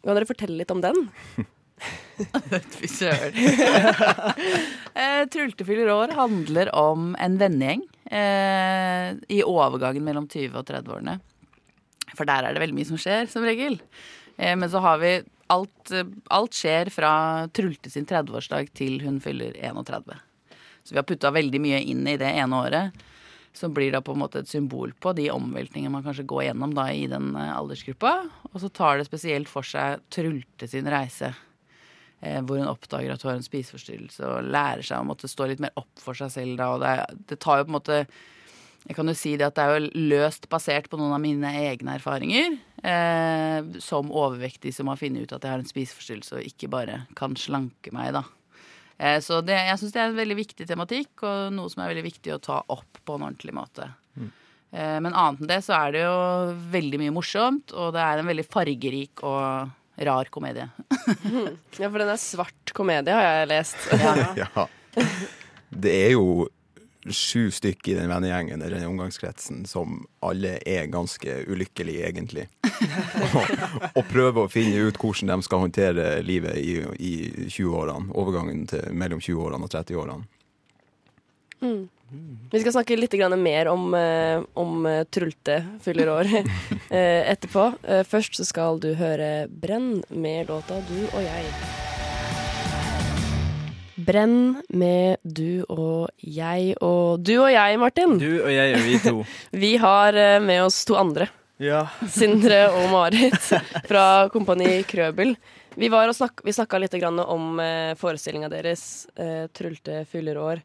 Kan 0.07 0.19
dere 0.19 0.29
fortelle 0.29 0.59
litt 0.61 0.73
om 0.75 0.83
den? 0.85 1.07
Fy 2.79 2.89
søren. 2.89 3.37
eh, 5.03 5.23
Trulte 5.33 5.67
fyller 5.69 5.93
år 5.93 6.15
handler 6.17 6.73
om 6.77 7.15
en 7.21 7.39
vennegjeng 7.41 7.85
eh, 8.11 9.15
i 9.29 9.43
overgangen 9.45 10.07
mellom 10.07 10.29
20- 10.33 10.57
og 10.57 10.69
30-årene. 10.71 11.19
For 12.17 12.29
der 12.29 12.47
er 12.47 12.55
det 12.55 12.63
veldig 12.63 12.79
mye 12.79 12.89
som 12.89 13.01
skjer, 13.01 13.27
som 13.31 13.45
regel. 13.45 13.81
Eh, 14.39 14.55
men 14.57 14.71
så 14.73 14.81
har 14.85 15.03
vi 15.03 15.19
alt, 15.53 15.93
alt 16.33 16.57
skjer 16.57 16.91
fra 16.95 17.13
Trulte 17.55 17.93
sin 17.93 18.09
30-årsdag 18.09 18.73
til 18.77 18.99
hun 19.05 19.21
fyller 19.23 19.59
31. 19.61 20.17
Så 20.87 20.95
vi 20.95 21.01
har 21.01 21.07
putta 21.09 21.35
veldig 21.35 21.61
mye 21.63 21.83
inn 21.83 22.07
i 22.07 22.19
det 22.21 22.29
ene 22.39 22.63
året. 22.63 23.07
Som 23.57 23.73
blir 23.75 23.91
da 23.91 24.03
på 24.05 24.15
en 24.15 24.21
måte 24.21 24.43
et 24.45 24.51
symbol 24.51 24.93
på 25.01 25.15
de 25.17 25.31
omveltningene 25.33 25.91
man 25.91 26.05
kanskje 26.05 26.27
går 26.29 26.45
gjennom 26.51 26.77
da 26.77 26.91
i 26.95 27.09
den 27.11 27.33
eh, 27.35 27.55
aldersgruppa. 27.57 28.13
Og 28.53 28.61
så 28.63 28.71
tar 28.71 29.01
det 29.01 29.09
spesielt 29.09 29.51
for 29.51 29.67
seg 29.67 30.05
Trulte 30.13 30.69
sin 30.71 30.87
reise. 30.93 31.33
Eh, 32.21 32.39
hvor 32.47 32.61
hun 32.61 32.71
oppdager 32.71 33.13
at 33.13 33.25
hun 33.25 33.33
har 33.33 33.41
en 33.41 33.45
spiseforstyrrelse 33.45 34.25
og 34.29 34.47
lærer 34.55 34.87
seg 34.87 35.03
å 35.03 35.09
måtte 35.09 35.29
stå 35.29 35.51
litt 35.51 35.61
mer 35.65 35.75
opp 35.77 35.91
for 36.01 36.17
seg 36.17 36.33
selv. 36.33 36.55
Da, 36.61 36.71
og 36.77 36.85
det, 36.85 36.95
det 37.33 37.41
tar 37.43 37.61
jo 37.61 37.67
på 37.67 37.73
en 37.73 37.79
måte 37.81 38.01
Jeg 38.87 38.95
kan 38.95 39.11
jo 39.11 39.17
si 39.19 39.33
det 39.35 39.49
at 39.49 39.57
det 39.59 39.65
er 39.65 39.73
jo 39.75 40.07
løst 40.13 40.47
basert 40.47 40.87
på 40.87 41.01
noen 41.01 41.17
av 41.17 41.19
mine 41.19 41.51
egne 41.67 41.97
erfaringer. 41.99 42.55
Eh, 42.87 43.81
som 43.83 44.13
overvektig 44.15 44.71
som 44.77 44.93
har 44.93 45.01
funnet 45.01 45.27
ut 45.27 45.35
at 45.35 45.43
jeg 45.43 45.57
har 45.57 45.65
en 45.65 45.75
spiseforstyrrelse 45.75 46.39
og 46.39 46.47
ikke 46.47 46.71
bare 46.71 47.01
kan 47.19 47.35
slanke 47.35 47.91
meg, 47.91 48.15
da. 48.15 48.23
Eh, 48.99 49.19
så 49.25 49.41
det, 49.45 49.57
jeg 49.69 49.81
syns 49.81 49.95
det 49.95 50.03
er 50.03 50.11
en 50.11 50.19
veldig 50.19 50.39
viktig 50.39 50.67
tematikk, 50.69 51.13
og 51.23 51.55
noe 51.57 51.73
som 51.73 51.85
er 51.85 51.93
veldig 51.93 52.07
viktig 52.07 52.35
å 52.35 52.43
ta 52.43 52.61
opp 52.73 53.01
på 53.05 53.17
en 53.17 53.29
ordentlig 53.29 53.55
måte. 53.57 53.91
Mm. 54.17 54.31
Men 54.77 55.15
annet 55.15 55.41
enn 55.41 55.49
det 55.49 55.61
så 55.65 55.77
er 55.77 55.93
det 55.95 56.01
jo 56.03 56.17
veldig 56.73 56.99
mye 57.01 57.13
morsomt, 57.15 57.71
og 57.73 57.95
det 57.95 58.03
er 58.03 58.21
en 58.21 58.29
veldig 58.29 58.45
fargerik 58.51 59.23
og 59.25 59.71
rar 60.09 60.29
komedie. 60.33 60.67
Ja, 61.81 61.89
for 61.89 62.01
den 62.01 62.11
er 62.11 62.21
svart 62.21 62.73
komedie, 62.77 63.15
har 63.15 63.41
jeg 63.41 63.51
lest. 63.53 63.87
Ja. 64.37 64.67
Det 65.87 65.93
er 65.93 66.13
jo 66.15 66.47
sju 67.15 67.51
stykker 67.51 67.93
i 67.93 67.97
den 67.99 68.11
vennegjengen 68.11 68.63
eller 68.63 68.79
den 68.79 68.91
omgangskretsen 68.91 69.65
som 69.69 70.05
alle 70.25 70.57
er 70.67 70.87
ganske 70.93 71.39
ulykkelige, 71.47 72.07
egentlig. 72.09 72.47
og, 73.35 73.53
og 73.93 74.07
prøver 74.11 74.45
å 74.45 74.53
finne 74.53 74.87
ut 74.89 75.01
hvordan 75.01 75.35
de 75.35 75.47
skal 75.47 75.65
håndtere 75.67 76.09
livet 76.27 76.57
i, 76.61 76.79
i 76.99 77.15
20-årene. 77.47 78.13
Overgangen 78.17 78.67
til 78.71 78.89
mellom 78.95 79.23
20-årene 79.23 79.69
og 79.69 79.77
30-årene. 79.77 80.27
Vi 82.51 82.61
skal 82.61 82.73
snakke 82.73 82.97
litt 82.97 83.15
mer 83.39 83.69
om, 83.69 83.95
eh, 83.95 84.43
om 84.55 84.87
eh, 84.87 85.05
Trulte 85.05 85.65
fyller 85.83 86.09
år 86.09 86.27
eh, 86.91 87.31
etterpå. 87.33 87.73
Først 88.07 88.37
så 88.37 88.45
skal 88.45 88.81
du 88.81 88.95
høre 88.95 89.49
Brenn 89.49 90.05
med 90.11 90.49
låta 90.49 90.81
Du 90.89 90.99
og 91.13 91.23
jeg. 91.23 91.86
Brenn 94.07 94.63
med 94.69 95.19
du 95.23 95.65
og 95.69 96.11
jeg. 96.23 96.77
Og 96.85 97.21
du 97.25 97.35
og 97.41 97.51
jeg, 97.53 97.79
Martin, 97.81 98.17
Du 98.23 98.31
og 98.43 98.53
jeg 98.53 98.77
og 98.77 98.87
vi 98.87 98.99
to. 99.03 99.17
vi 99.65 99.73
har 99.83 100.17
eh, 100.17 100.39
med 100.43 100.63
oss 100.67 100.85
to 100.87 100.97
andre 100.99 101.29
Ja. 101.63 101.87
Sindre 102.13 102.67
og 102.71 102.91
Marit 102.95 103.39
fra 103.89 104.29
Kompani 104.33 104.83
Krøbel. 104.89 105.35
Vi, 105.77 105.89
var 105.93 106.13
snak, 106.17 106.41
vi 106.45 106.55
snakka 106.57 106.81
litt 106.81 106.97
grann 107.01 107.21
om 107.21 107.59
eh, 107.61 107.95
forestillinga 108.01 108.49
deres, 108.53 109.07
eh, 109.17 109.49
'Trulte 109.53 110.05
fyller 110.09 110.41
år'. 110.41 110.63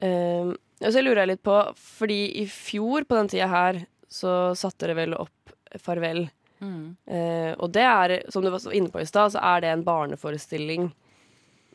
Eh, 0.00 0.52
og 0.84 0.92
så 0.92 1.02
lurer 1.02 1.24
jeg 1.24 1.34
litt 1.34 1.44
på, 1.44 1.58
fordi 1.76 2.20
i 2.42 2.46
fjor 2.48 3.04
på 3.08 3.18
den 3.18 3.28
tida 3.32 3.48
her, 3.48 3.84
så 4.08 4.54
satte 4.56 4.86
dere 4.86 4.98
vel 5.02 5.16
opp 5.18 5.54
'Farvel'. 5.76 6.28
Mm. 6.64 6.96
Eh, 7.06 7.52
og 7.58 7.72
det 7.72 7.84
er, 7.84 8.16
som 8.32 8.44
du 8.44 8.50
var 8.52 8.64
inne 8.72 8.92
på 8.92 9.02
i 9.02 9.08
stad, 9.08 9.34
så 9.34 9.42
er 9.42 9.64
det 9.64 9.72
en 9.72 9.84
barneforestilling. 9.84 10.92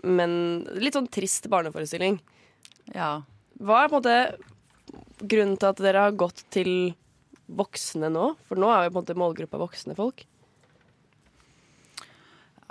Men 0.03 0.31
litt 0.79 0.95
sånn 0.95 1.09
trist 1.11 1.49
barneforestilling. 1.51 2.19
Ja. 2.95 3.21
Hva 3.59 3.83
er 3.83 3.91
på 3.91 3.99
en 3.99 4.03
måte 4.03 4.97
grunnen 5.19 5.57
til 5.59 5.69
at 5.69 5.83
dere 5.83 6.07
har 6.07 6.17
gått 6.17 6.45
til 6.53 6.93
voksne 7.49 8.11
nå? 8.13 8.33
For 8.47 8.59
nå 8.59 8.69
er 8.71 8.87
jo 8.87 8.93
på 8.93 8.99
en 8.99 9.01
måte 9.01 9.19
målgruppa 9.19 9.61
voksne 9.61 9.97
folk. 9.97 10.25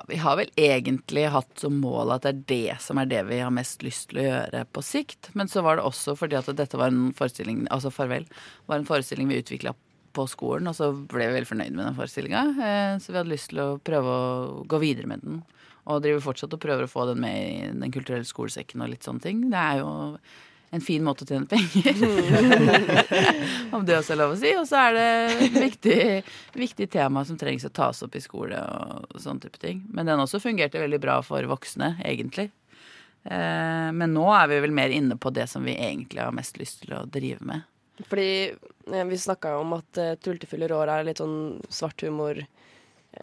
Vi 0.09 0.17
har 0.23 0.37
vel 0.39 0.51
egentlig 0.57 1.27
hatt 1.35 1.59
som 1.59 1.81
mål 1.83 2.15
at 2.15 2.25
det 2.25 2.31
er 2.31 2.45
det 2.49 2.77
som 2.81 3.01
er 3.03 3.09
det 3.11 3.25
vi 3.29 3.41
har 3.43 3.51
mest 3.53 3.83
lyst 3.83 4.09
til 4.13 4.23
å 4.23 4.29
gjøre 4.29 4.63
på 4.73 4.85
sikt. 4.87 5.33
Men 5.37 5.51
så 5.51 5.65
var 5.67 5.77
det 5.77 5.89
også 5.89 6.15
fordi 6.17 6.39
at 6.39 6.49
dette 6.57 6.79
var 6.79 6.95
en 6.95 7.11
forestilling, 7.19 7.67
altså 7.75 7.91
Farvel, 7.93 8.29
var 8.71 8.79
en 8.79 8.89
forestilling 8.89 9.29
vi 9.29 9.43
utvikla 9.43 9.75
på 10.17 10.25
skolen, 10.31 10.71
og 10.71 10.77
så 10.79 10.93
ble 10.95 11.27
vi 11.27 11.37
veldig 11.37 11.51
fornøyd 11.51 11.75
med 11.75 11.85
den 11.85 11.99
forestillinga. 11.99 12.45
Eh, 12.69 12.93
så 13.03 13.13
vi 13.13 13.19
hadde 13.19 13.35
lyst 13.35 13.51
til 13.53 13.61
å 13.63 13.69
prøve 13.85 14.15
å 14.15 14.65
gå 14.71 14.81
videre 14.83 15.11
med 15.11 15.27
den. 15.27 15.43
Og 15.89 16.03
driver 16.05 16.21
fortsatt 16.25 16.53
og 16.53 16.61
prøver 16.61 16.85
å 16.85 16.91
få 16.91 17.07
den 17.09 17.23
med 17.25 17.39
i 17.39 17.71
Den 17.73 17.95
kulturelle 17.95 18.29
skolesekken 18.29 18.85
og 18.85 18.93
litt 18.93 19.07
sånne 19.07 19.25
ting. 19.25 19.47
Det 19.53 19.63
er 19.63 19.81
jo 19.81 19.91
en 20.71 20.85
fin 20.85 21.05
måte 21.05 21.25
å 21.25 21.29
tjene 21.29 21.49
penger. 21.49 21.97
Om 23.77 23.87
det 23.89 23.97
også 23.97 24.13
er 24.13 24.21
lov 24.21 24.35
å 24.35 24.39
si. 24.41 24.53
Og 24.61 24.67
så 24.69 24.83
er 24.83 24.99
det 24.99 25.07
et 25.47 25.57
viktig, 25.57 25.99
viktig 26.61 26.91
tema 26.93 27.25
som 27.25 27.39
trengs 27.41 27.65
å 27.65 27.73
tas 27.73 28.03
opp 28.05 28.19
i 28.19 28.23
skole 28.25 28.61
og 28.61 29.17
sånne 29.17 29.47
type 29.47 29.63
ting. 29.63 29.81
Men 29.89 30.11
den 30.11 30.21
også 30.21 30.43
fungerte 30.45 30.83
veldig 30.83 31.01
bra 31.01 31.19
for 31.25 31.49
voksne, 31.49 31.95
egentlig. 32.05 32.51
Eh, 33.25 33.89
Men 33.93 34.13
nå 34.15 34.29
er 34.35 34.53
vi 34.53 34.61
vel 34.67 34.77
mer 34.77 34.93
inne 34.95 35.17
på 35.17 35.33
det 35.33 35.49
som 35.49 35.65
vi 35.65 35.77
egentlig 35.77 36.23
har 36.23 36.37
mest 36.37 36.61
lyst 36.61 36.85
til 36.85 36.95
å 36.99 37.07
drive 37.09 37.41
med. 37.49 37.65
Fordi 38.07 38.31
eh, 38.53 39.05
vi 39.09 39.19
snakka 39.19 39.57
jo 39.57 39.65
om 39.65 39.75
at 39.81 39.99
uh, 39.99 40.15
Tultefyller 40.23 40.73
år 40.77 40.93
er 40.93 41.09
litt 41.09 41.23
sånn 41.23 41.59
svart 41.73 42.05
humor, 42.07 42.45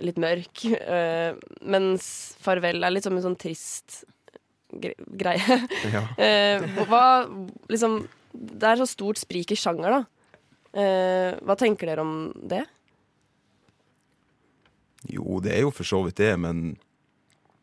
litt 0.04 0.20
mørk. 0.22 0.66
Uh, 0.66 1.38
mens 1.66 2.36
Farvel 2.42 2.84
er 2.84 2.94
litt 2.94 3.06
som 3.06 3.16
en 3.16 3.26
sånn 3.26 3.40
trist 3.40 4.04
gre 4.72 4.96
greie. 4.98 5.60
Ja. 5.94 6.06
Uh, 6.20 6.86
hva 6.90 7.06
liksom 7.72 8.06
Det 8.36 8.68
er 8.68 8.82
så 8.82 8.88
stort 8.90 9.22
sprik 9.22 9.54
i 9.54 9.60
sjanger, 9.60 9.94
da. 9.94 10.02
Uh, 10.76 11.32
hva 11.48 11.56
tenker 11.56 11.88
dere 11.88 12.04
om 12.04 12.34
det? 12.36 12.66
Jo, 15.08 15.40
det 15.40 15.54
er 15.56 15.64
jo 15.64 15.72
for 15.72 15.88
så 15.88 16.02
vidt 16.04 16.20
det, 16.20 16.34
men 16.42 16.76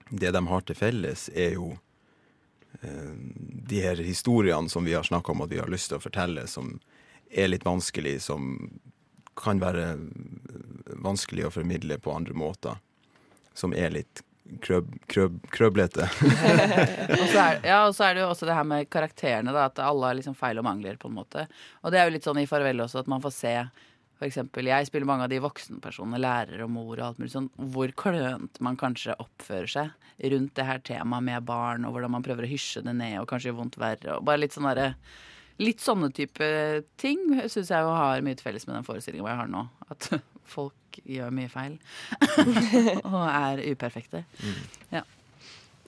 det 0.08 0.30
de 0.32 0.40
har 0.46 0.62
til 0.64 0.78
felles, 0.78 1.28
er 1.34 1.56
jo 1.58 1.74
de 2.82 3.78
her 3.78 4.00
historiene 4.02 4.70
som 4.72 4.82
vi 4.82 4.94
har 4.96 5.04
snakka 5.06 5.34
om 5.34 5.44
at 5.44 5.50
vi 5.52 5.60
har 5.60 5.68
lyst 5.70 5.90
til 5.92 6.00
å 6.00 6.02
fortelle, 6.02 6.46
som 6.50 6.72
er 7.30 7.50
litt 7.52 7.66
vanskelig, 7.66 8.16
som 8.24 8.56
kan 9.38 9.62
være 9.62 9.94
vanskelig 11.02 11.48
å 11.48 11.54
formidle 11.54 11.98
på 12.02 12.12
andre 12.14 12.36
måter. 12.36 12.80
Som 13.54 13.74
er 13.76 13.92
litt 13.94 14.22
krøb, 14.64 14.90
krøb, 15.12 15.38
krøblete. 15.52 16.08
Og 17.20 17.26
så 17.30 17.38
er, 17.38 17.60
ja, 17.64 17.78
og 17.86 17.94
så 17.96 18.08
er 18.08 18.16
det 18.16 18.24
jo 18.24 18.32
også 18.32 18.48
det 18.48 18.56
her 18.56 18.66
med 18.68 18.90
karakterene, 18.92 19.54
da, 19.54 19.68
at 19.70 19.80
alle 19.84 20.10
har 20.10 20.18
liksom 20.18 20.36
feil 20.36 20.60
og 20.60 20.66
mangler, 20.66 20.98
på 21.00 21.08
en 21.08 21.16
måte. 21.20 21.46
Og 21.82 21.94
det 21.94 22.00
er 22.00 22.08
jo 22.08 22.16
litt 22.16 22.26
sånn 22.26 22.42
i 22.42 22.48
Farvel 22.50 22.84
også, 22.84 23.04
at 23.04 23.10
man 23.10 23.22
får 23.24 23.34
se 23.36 23.54
eksempel, 24.26 24.68
jeg 24.70 24.88
spiller 24.88 25.08
mange 25.08 25.26
av 25.26 25.32
de 25.32 25.40
voksenpersonene, 25.42 26.20
lærere 26.22 26.66
og 26.66 26.72
mor 26.72 26.94
og 26.94 27.04
alt 27.06 27.20
mulig 27.20 27.32
sånn, 27.34 27.48
hvor 27.74 27.92
klønt 27.98 28.60
man 28.64 28.78
kanskje 28.80 29.16
oppfører 29.22 29.72
seg 29.72 30.30
rundt 30.32 30.54
det 30.58 30.66
her 30.68 30.82
temaet 30.86 31.26
med 31.26 31.46
barn, 31.48 31.86
og 31.86 31.96
hvordan 31.96 32.14
man 32.14 32.24
prøver 32.26 32.46
å 32.46 32.50
hysje 32.52 32.84
det 32.86 32.94
ned 32.98 33.18
og 33.20 33.28
kanskje 33.30 33.50
gjør 33.50 33.58
vondt 33.58 33.78
verre. 33.82 34.16
og 34.16 34.26
bare 34.28 34.44
litt 34.44 34.54
sånn 34.54 34.68
derre 34.68 34.92
Litt 35.62 35.82
sånne 35.84 36.10
type 36.14 36.46
ting 37.00 37.24
syns 37.46 37.70
jeg 37.70 37.84
jo 37.84 37.94
har 37.94 38.22
mye 38.24 38.38
til 38.38 38.48
felles 38.48 38.66
med 38.68 38.78
den 38.78 38.86
forestillinga 38.86 39.30
jeg 39.30 39.40
har 39.42 39.50
nå. 39.52 39.64
At 39.92 40.08
folk 40.56 41.00
gjør 41.08 41.32
mye 41.34 41.50
feil. 41.52 41.76
og 43.08 43.20
er 43.26 43.62
uperfekte. 43.72 44.24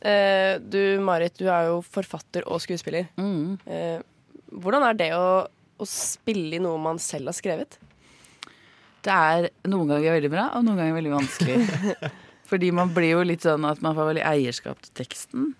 Eh, 0.04 0.60
du 0.60 1.00
Marit, 1.00 1.36
du 1.40 1.48
er 1.48 1.70
jo 1.70 1.80
forfatter 1.84 2.44
og 2.44 2.60
skuespiller. 2.62 3.08
Mm. 3.16 3.56
Eh, 3.64 3.98
hvordan 4.52 4.84
er 4.90 4.98
det 4.98 5.10
å, 5.16 5.44
å 5.48 5.88
spille 5.88 6.58
i 6.58 6.62
noe 6.62 6.80
man 6.80 7.00
selv 7.02 7.32
har 7.32 7.38
skrevet? 7.38 7.78
Det 9.04 9.12
er 9.12 9.50
noen 9.68 9.90
ganger 9.90 10.16
veldig 10.16 10.30
bra, 10.32 10.46
og 10.56 10.64
noen 10.64 10.80
ganger 10.80 10.98
veldig 10.98 11.14
vanskelig. 11.16 11.96
Fordi 12.50 12.70
man 12.76 12.92
blir 12.92 13.14
jo 13.14 13.24
litt 13.24 13.44
sånn 13.44 13.64
at 13.68 13.80
man 13.84 13.96
får 13.96 14.10
veldig 14.12 14.24
eierskap 14.28 14.80
til 14.84 14.96
teksten. 15.00 15.52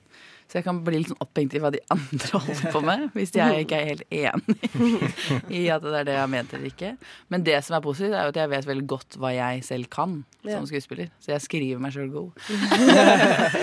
Så 0.55 0.61
jeg 0.61 0.67
kan 0.69 0.77
bli 0.87 1.01
litt 1.01 1.09
sånn 1.11 1.19
opphengt 1.19 1.55
i 1.59 1.59
hva 1.59 1.73
de 1.75 1.81
andre 1.91 2.29
holder 2.45 2.69
på 2.71 2.81
med, 2.87 3.09
hvis 3.17 3.33
jeg 3.35 3.65
ikke 3.65 3.75
er 3.81 3.89
helt 3.89 4.05
enig 4.15 4.55
i 5.59 5.63
at 5.75 5.83
det 5.83 5.97
er 5.99 6.07
det 6.07 6.15
jeg 6.15 6.21
har 6.23 6.31
ment 6.31 6.53
eller 6.55 6.69
ikke. 6.71 6.93
Men 7.35 7.43
det 7.49 7.57
som 7.67 7.75
er 7.75 7.83
positivt, 7.83 8.15
er 8.15 8.29
jo 8.29 8.35
at 8.37 8.39
jeg 8.39 8.53
vet 8.53 8.69
veldig 8.71 8.87
godt 8.95 9.19
hva 9.19 9.33
jeg 9.35 9.65
selv 9.67 9.91
kan 9.91 10.21
Ja. 10.47 10.59
som 10.61 10.69
skuespiller. 10.71 11.09
Så 11.25 11.33
jeg 11.33 11.43
skriver 11.43 11.83
meg 11.83 11.91
sjøl 11.97 12.13
god. 12.15 12.31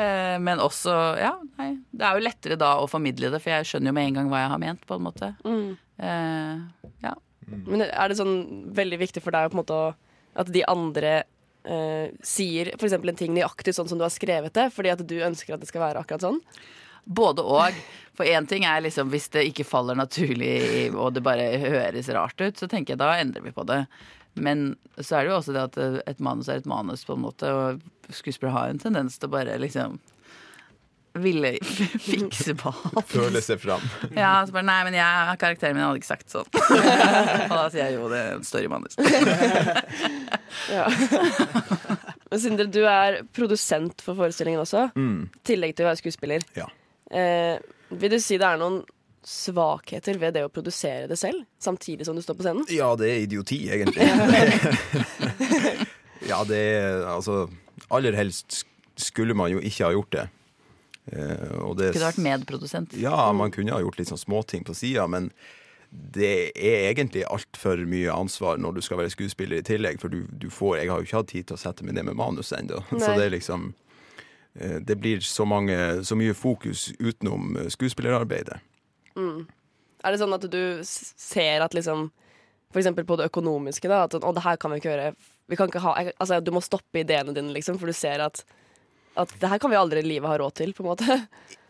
Eh, 0.00 0.36
Men 0.40 0.60
også, 0.62 0.92
ja, 1.20 1.32
nei. 1.58 1.72
Det 1.90 2.04
er 2.06 2.16
jo 2.16 2.22
lettere 2.24 2.56
da 2.60 2.76
å 2.80 2.86
formidle 2.88 3.30
det, 3.32 3.40
for 3.42 3.52
jeg 3.52 3.66
skjønner 3.68 3.90
jo 3.90 3.96
med 3.96 4.08
en 4.10 4.18
gang 4.20 4.30
hva 4.32 4.40
jeg 4.44 4.52
har 4.52 4.60
ment, 4.62 4.84
på 4.88 4.96
en 4.96 5.04
måte. 5.04 5.32
Eh, 6.00 6.62
ja. 7.04 7.12
Men 7.66 7.82
er 7.88 8.08
det 8.12 8.16
sånn 8.20 8.36
veldig 8.76 9.00
viktig 9.02 9.22
for 9.24 9.34
deg 9.34 9.50
på 9.50 9.58
en 9.58 9.62
måte 9.64 9.76
å, 9.76 9.90
at 10.40 10.52
de 10.54 10.62
andre 10.70 11.14
eh, 11.64 12.12
sier 12.24 12.72
f.eks. 12.76 12.96
en 12.98 13.16
ting 13.18 13.34
nøyaktig 13.36 13.74
sånn 13.76 13.88
som 13.90 14.00
du 14.00 14.04
har 14.06 14.14
skrevet 14.14 14.54
det, 14.56 14.68
fordi 14.74 14.92
at 14.92 15.02
du 15.06 15.16
ønsker 15.26 15.56
at 15.56 15.62
det 15.62 15.70
skal 15.70 15.84
være 15.84 16.02
akkurat 16.02 16.26
sånn? 16.26 16.40
Både 17.04 17.42
og. 17.42 17.76
For 18.18 18.28
én 18.28 18.46
ting 18.48 18.66
er 18.68 18.82
liksom 18.84 19.08
hvis 19.12 19.30
det 19.32 19.46
ikke 19.48 19.64
faller 19.64 19.96
naturlig 19.96 20.90
og 20.92 21.14
det 21.16 21.24
bare 21.24 21.54
høres 21.62 22.10
rart 22.12 22.40
ut, 22.42 22.58
så 22.60 22.68
tenker 22.68 22.94
jeg 22.94 23.02
da 23.02 23.14
endrer 23.20 23.46
vi 23.46 23.54
på 23.56 23.64
det. 23.68 23.84
Men 24.38 24.74
så 25.00 25.16
er 25.16 25.24
det 25.24 25.32
jo 25.32 25.38
også 25.40 25.54
det 25.56 25.64
at 25.64 25.78
et 26.12 26.20
manus 26.22 26.50
er 26.50 26.60
et 26.60 26.68
manus, 26.68 27.02
på 27.06 27.16
en 27.16 27.24
måte, 27.24 27.50
og 27.50 28.14
skuespillere 28.14 28.54
har 28.54 28.70
en 28.70 28.82
tendens 28.82 29.18
til 29.18 29.30
å 29.30 29.34
bare 29.34 29.56
liksom 29.58 29.98
ville 31.18 31.54
fikse 32.10 32.54
på 32.60 32.70
alt. 32.70 33.08
Føle 33.10 33.40
seg 33.42 33.58
fram. 33.62 33.82
Ja, 34.14 34.44
så 34.46 34.54
bare 34.54 34.66
Nei, 34.68 34.78
men 34.86 34.94
jeg, 34.98 35.38
karakteren 35.42 35.74
min 35.74 35.82
hadde 35.86 35.98
ikke 35.98 36.10
sagt 36.12 36.30
sånn. 36.30 36.46
og 36.54 37.54
da 37.56 37.64
sier 37.72 37.88
jeg 37.88 37.96
jo 37.98 38.06
det 38.12 38.20
er 38.20 38.38
en 38.38 38.70
manus. 38.70 38.94
Ja. 40.70 40.86
Men 42.30 42.40
Sindre, 42.42 42.66
du 42.70 42.80
er 42.86 43.20
produsent 43.34 44.02
for 44.04 44.18
forestillingen 44.18 44.62
også, 44.62 44.88
Mm. 44.98 45.28
tillegg 45.46 45.74
til 45.76 45.86
å 45.86 45.90
være 45.90 46.00
skuespiller. 46.02 46.44
Ja. 46.58 46.66
Eh, 47.10 47.58
vil 47.90 48.10
du 48.14 48.18
si 48.22 48.38
det 48.38 48.46
er 48.46 48.58
noen 48.60 48.82
svakheter 49.26 50.18
ved 50.18 50.34
det 50.38 50.44
å 50.46 50.50
produsere 50.52 51.08
det 51.10 51.18
selv, 51.20 51.42
samtidig 51.62 52.06
som 52.06 52.16
du 52.18 52.22
står 52.22 52.38
på 52.38 52.46
scenen? 52.46 52.66
Ja, 52.72 52.92
det 52.98 53.10
er 53.10 53.24
idioti, 53.26 53.58
egentlig. 53.70 54.06
ja, 56.28 56.42
det 56.50 56.60
er 56.60 57.04
altså 57.10 57.48
Aller 57.90 58.14
helst 58.14 58.62
skulle 59.00 59.34
man 59.34 59.50
jo 59.50 59.58
ikke 59.64 59.86
ha 59.88 59.94
gjort 59.96 60.12
det. 60.14 60.26
Eh, 61.12 61.56
og 61.58 61.76
det 61.80 61.92
Kunne 61.94 62.10
vært 62.12 62.22
medprodusent. 62.22 62.94
Ja, 62.98 63.32
man 63.32 63.50
kunne 63.54 63.74
ha 63.74 63.82
gjort 63.82 63.98
litt 63.98 64.10
sånn 64.12 64.20
småting 64.20 64.64
på 64.66 64.76
sida, 64.78 65.06
men 65.10 65.30
det 65.90 66.52
er 66.54 66.92
egentlig 66.92 67.24
altfor 67.26 67.82
mye 67.90 68.14
ansvar 68.14 68.60
når 68.62 68.76
du 68.76 68.84
skal 68.86 69.00
være 69.00 69.10
skuespiller 69.10 69.58
i 69.58 69.66
tillegg, 69.66 69.98
for 69.98 70.12
du, 70.12 70.22
du 70.30 70.46
får 70.54 70.76
Jeg 70.78 70.90
har 70.92 71.00
jo 71.00 71.08
ikke 71.08 71.18
hatt 71.18 71.32
tid 71.32 71.48
til 71.48 71.58
å 71.58 71.62
sette 71.64 71.86
meg 71.86 71.96
ned 71.96 72.06
med 72.06 72.18
manus 72.20 72.52
ennå, 72.54 72.84
så 73.02 73.16
det 73.18 73.26
er 73.26 73.34
liksom 73.34 73.72
eh, 74.54 74.78
Det 74.86 75.00
blir 75.02 75.24
så, 75.26 75.46
mange, 75.48 75.76
så 76.06 76.18
mye 76.18 76.36
fokus 76.36 76.92
utenom 77.00 77.56
skuespillerarbeidet. 77.66 78.60
skuespillerarbeidet. 79.18 79.50
Er 80.00 80.14
det 80.14 80.22
sånn 80.22 80.36
at 80.36 80.46
du 80.48 80.62
ser 80.86 81.64
at 81.64 81.74
liksom 81.76 82.08
For 82.70 82.78
eksempel 82.78 83.02
på 83.02 83.18
det 83.18 83.26
økonomiske, 83.32 83.90
da. 83.90 84.04
At 84.06 84.14
sånn, 84.14 84.22
å, 84.22 84.30
det 84.36 84.44
her 84.44 84.58
kan 84.62 84.70
vi 84.70 84.78
ikke 84.78 84.92
gjøre. 84.92 85.14
Vi 85.50 85.56
kan 85.58 85.66
ikke 85.72 85.82
ha, 85.82 85.96
altså, 86.22 86.36
du 86.38 86.52
må 86.54 86.60
stoppe 86.62 87.00
ideene 87.02 87.34
dine, 87.34 87.50
liksom, 87.50 87.80
for 87.82 87.90
du 87.90 87.96
ser 87.98 88.22
at 88.22 88.44
at 89.22 89.32
det 89.40 89.48
her 89.52 89.58
kan 89.62 89.70
vi 89.72 89.76
aldri 89.78 90.00
i 90.02 90.06
livet 90.08 90.28
ha 90.30 90.36
råd 90.40 90.54
til, 90.60 90.72
på 90.76 90.82
en 90.84 90.90
måte. 90.92 91.16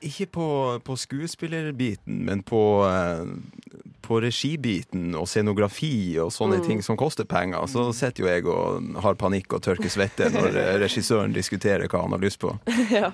Ikke 0.07 0.27
på, 0.33 0.47
på 0.87 0.95
skuespillerbiten, 0.97 2.23
men 2.25 2.43
på, 2.47 2.61
eh, 2.89 3.91
på 4.07 4.21
regibiten 4.25 5.15
og 5.19 5.27
scenografi 5.29 6.17
og 6.23 6.31
sånne 6.33 6.59
Mm. 6.61 6.67
ting 6.67 6.83
som 6.83 6.97
koster 6.97 7.25
penger. 7.29 7.67
Så 7.69 7.85
sitter 7.97 8.25
jo 8.25 8.29
jeg 8.31 8.47
og 8.49 9.03
har 9.05 9.15
panikk 9.21 9.53
og 9.59 9.63
tørker 9.63 9.91
svette 9.93 10.31
når 10.33 10.57
eh, 10.57 10.79
regissøren 10.85 11.33
diskuterer 11.37 11.89
hva 11.89 12.03
han 12.07 12.13
har 12.17 12.23
lyst 12.25 12.41
på. 12.41 12.55
ja, 12.91 13.11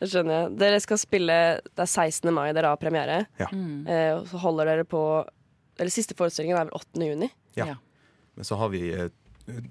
det 0.00 0.10
skjønner 0.12 0.42
jeg. 0.42 0.52
Dere 0.60 0.80
skal 0.84 0.98
spille 1.00 1.38
Det 1.64 1.84
er 1.86 1.90
16. 1.90 2.32
mai 2.34 2.52
dere 2.52 2.74
har 2.74 2.80
premiere. 2.80 3.22
Ja. 3.40 3.48
Mm. 3.52 3.86
så 4.28 4.38
holder 4.42 4.64
dere 4.74 4.84
på 4.88 5.02
Eller 5.78 5.90
siste 5.94 6.14
forestillingen 6.18 6.58
er 6.58 6.64
vel 6.68 6.74
8. 6.74 7.06
juni. 7.06 7.30
Ja. 7.56 7.74
Men 8.36 8.44
så 8.46 8.56
har 8.60 8.68
vi 8.70 8.84
eh, 8.94 9.08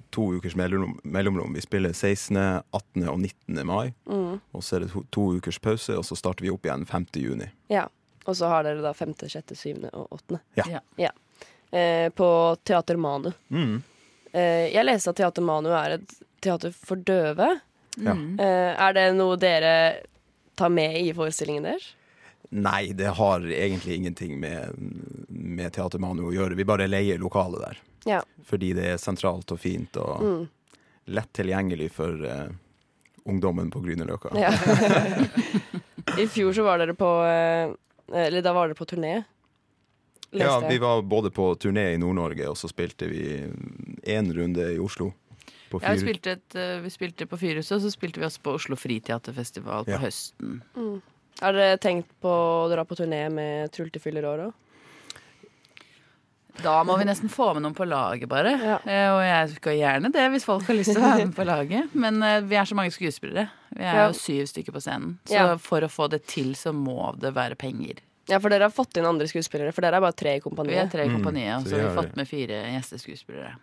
to 0.10 0.26
ukers 0.38 0.56
mellomrom. 0.56 1.00
mellomrom. 1.04 1.54
Vi 1.54 1.62
spiller 1.62 1.94
16., 1.94 2.38
18. 2.38 3.08
og 3.10 3.20
19. 3.20 3.62
mai. 3.68 3.94
Mm. 4.10 4.40
Og 4.52 4.64
så 4.64 4.76
er 4.78 4.86
det 4.86 4.92
to, 4.94 5.04
to 5.14 5.26
ukers 5.38 5.60
pause, 5.60 5.96
og 5.98 6.06
så 6.06 6.18
starter 6.18 6.46
vi 6.48 6.52
opp 6.54 6.66
igjen 6.66 6.86
5. 6.90 7.06
juni. 7.24 7.50
Ja. 7.74 7.88
Og 8.28 8.36
så 8.36 8.50
har 8.52 8.66
dere 8.68 8.82
da 8.84 8.92
5., 8.94 9.14
6., 9.24 9.54
7. 9.56 9.86
og 9.94 10.08
8. 10.20 10.40
Ja. 10.60 10.66
Ja. 10.74 10.82
Ja. 11.00 11.12
eh, 11.72 12.10
på 12.10 12.28
Teater 12.64 12.98
Manu. 13.00 13.32
Mm. 13.50 13.78
Eh, 14.34 14.68
jeg 14.74 14.84
leste 14.86 15.14
at 15.14 15.22
Teater 15.22 15.46
Manu 15.48 15.70
er 15.72 15.98
et 16.00 16.18
teater 16.44 16.74
for 16.76 17.00
døve. 17.00 17.54
Ja. 17.98 18.14
Eh, 18.14 18.74
er 18.76 18.94
det 18.98 19.06
noe 19.16 19.38
dere 19.40 19.76
tar 20.60 20.70
med 20.74 21.00
i 21.00 21.14
forestillingen 21.16 21.70
deres? 21.70 21.94
Nei, 22.50 22.92
det 22.96 23.10
har 23.18 23.44
egentlig 23.52 23.96
ingenting 23.98 24.38
med, 24.40 24.76
med 25.28 25.74
Teatermanu 25.76 26.30
å 26.30 26.34
gjøre. 26.36 26.56
Vi 26.56 26.64
bare 26.68 26.88
leier 26.88 27.20
lokalet 27.20 27.60
der. 27.64 27.80
Ja. 28.08 28.22
Fordi 28.48 28.74
det 28.78 28.86
er 28.94 28.98
sentralt 29.02 29.52
og 29.52 29.60
fint 29.60 29.98
og 30.02 30.22
Mm. 30.24 30.48
lett 31.08 31.32
tilgjengelig 31.36 31.92
for 31.92 32.10
uh, 32.24 32.48
ungdommen 33.28 33.70
på 33.72 33.82
Grünerløkka. 33.84 34.32
ja. 34.40 34.52
I 36.18 36.26
fjor 36.32 36.54
så 36.56 36.64
var 36.64 36.80
dere 36.80 36.96
på 36.98 37.06
uh, 37.06 37.76
Eller 38.16 38.42
da 38.42 38.54
var 38.56 38.70
dere 38.72 38.78
på 38.80 38.88
turné. 38.88 39.18
Ja, 40.32 40.40
leste 40.40 40.48
Ja, 40.64 40.70
vi 40.72 40.78
var 40.80 41.02
både 41.08 41.30
på 41.32 41.50
turné 41.60 41.90
i 41.94 41.98
Nord-Norge, 42.00 42.48
og 42.52 42.58
så 42.60 42.68
spilte 42.72 43.08
vi 43.12 43.24
én 44.08 44.32
runde 44.36 44.70
i 44.74 44.80
Oslo. 44.80 45.12
På 45.72 45.82
Ja, 45.84 45.92
vi, 45.96 46.00
spilte 46.06 46.32
et, 46.38 46.56
uh, 46.56 46.80
vi 46.84 46.90
spilte 46.92 47.28
på 47.28 47.38
Fyrhuset, 47.40 47.76
og 47.78 47.84
så 47.84 47.92
spilte 47.92 48.20
vi 48.22 48.26
også 48.28 48.42
på 48.44 48.54
Oslo 48.56 48.76
Friteaterfestival 48.80 49.86
på 49.88 49.92
Ja. 49.96 50.00
høsten. 50.04 50.62
Mm. 50.76 51.02
Har 51.42 51.54
dere 51.54 51.78
tenkt 51.78 52.08
på 52.24 52.32
å 52.32 52.70
dra 52.72 52.84
på 52.88 52.96
turné 52.98 53.28
med 53.32 53.72
Trulte 53.76 54.00
fyller 54.02 54.26
år 54.26 54.46
òg? 54.48 54.54
Da 56.64 56.84
må 56.84 56.98
vi 56.98 57.06
nesten 57.06 57.30
få 57.30 57.54
med 57.54 57.62
noen 57.64 57.76
på 57.78 57.86
laget, 57.88 58.28
bare. 58.30 58.56
Ja. 58.58 58.78
Eh, 58.86 59.10
Og 59.14 59.22
jeg 59.24 59.50
skal 59.60 59.78
gjerne 59.78 60.12
det 60.12 60.26
hvis 60.34 60.44
folk 60.48 60.64
har 60.66 60.76
lyst 60.76 60.92
til 60.94 61.02
å 61.02 61.06
være 61.06 61.26
med 61.28 61.36
på 61.38 61.46
laget. 61.46 61.94
Men 61.94 62.22
eh, 62.24 62.40
vi 62.42 62.56
er 62.58 62.66
så 62.66 62.76
mange 62.76 62.92
skuespillere. 62.96 63.50
Vi 63.76 63.84
er 63.84 63.94
Ja. 63.94 64.08
jo 64.08 64.14
syv 64.18 64.48
stykker 64.50 64.74
på 64.74 64.82
scenen. 64.82 65.18
Så 65.26 65.34
Ja. 65.38 65.58
for 65.58 65.82
å 65.82 65.88
få 65.92 66.10
det 66.10 66.26
til, 66.28 66.54
så 66.56 66.74
må 66.74 67.14
det 67.20 67.34
være 67.36 67.56
penger. 67.56 67.98
Ja, 68.28 68.40
for 68.40 68.50
dere 68.50 68.64
har 68.64 68.72
fått 68.72 68.98
inn 68.98 69.06
andre 69.06 69.28
skuespillere, 69.28 69.72
for 69.74 69.82
dere 69.82 69.96
er 69.96 70.02
bare 70.02 70.12
tre 70.18 70.36
i 70.36 70.40
kompaniet. 70.40 70.68
Vi 70.74 70.76
er 70.76 70.88
tre 70.90 71.04
i 71.06 71.08
Mm, 71.08 71.22
kompaniet, 71.24 71.58
og 71.58 71.64
så 71.64 71.70
så 71.70 71.76
har 71.78 71.90
vi 71.90 71.96
har- 71.96 72.04
fått 72.04 72.16
med 72.18 72.28
fire 72.28 72.66
gjesteskuespillere. 72.74 73.56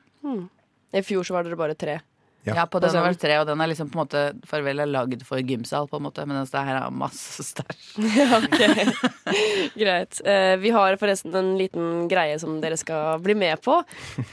I 0.94 1.00
fjor 1.02 1.22
så 1.26 1.30
var 1.34 1.42
dere 1.42 1.56
bare 1.56 1.74
tre. 1.74 2.00
Ja. 2.44 2.54
Ja, 2.58 2.64
på 2.68 2.80
den 2.82 2.92
vært 2.92 3.20
tre, 3.22 3.38
og 3.40 3.46
den 3.48 3.60
er 3.62 3.70
liksom 3.70 3.88
på 3.88 3.96
en 3.96 4.02
måte 4.02 4.22
Farvel 4.48 4.82
er 4.82 4.90
lagd 4.90 5.22
for 5.24 5.40
gymsal, 5.40 5.86
på 5.88 5.96
en 5.96 6.04
måte, 6.04 6.26
men 6.28 6.36
det 6.44 6.64
her 6.68 6.76
er 6.76 6.92
masse 6.92 7.44
stæsj. 7.46 7.86
Ja, 8.18 8.36
ok. 8.36 9.72
Greit. 9.80 10.20
Eh, 10.28 10.52
vi 10.60 10.72
har 10.74 10.98
forresten 11.00 11.34
en 11.40 11.54
liten 11.56 12.04
greie 12.10 12.36
som 12.42 12.58
dere 12.60 12.76
skal 12.80 13.22
bli 13.24 13.36
med 13.38 13.62
på. 13.64 13.80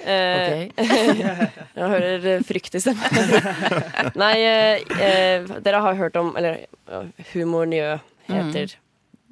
Eh, 0.04 0.20
Ok. 0.42 0.82
jeg 1.78 1.90
hører 1.94 2.44
frykt 2.48 2.76
i 2.76 2.82
stemmen. 2.84 4.16
Nei, 4.20 4.36
eh, 4.44 4.96
eh, 5.00 5.52
dere 5.64 5.82
har 5.84 5.98
hørt 6.00 6.18
om 6.20 6.34
Eller 6.40 6.66
ja, 6.90 7.04
Humor 7.32 7.70
Njø 7.70 7.96
heter 8.28 8.76
mm. 8.76 8.80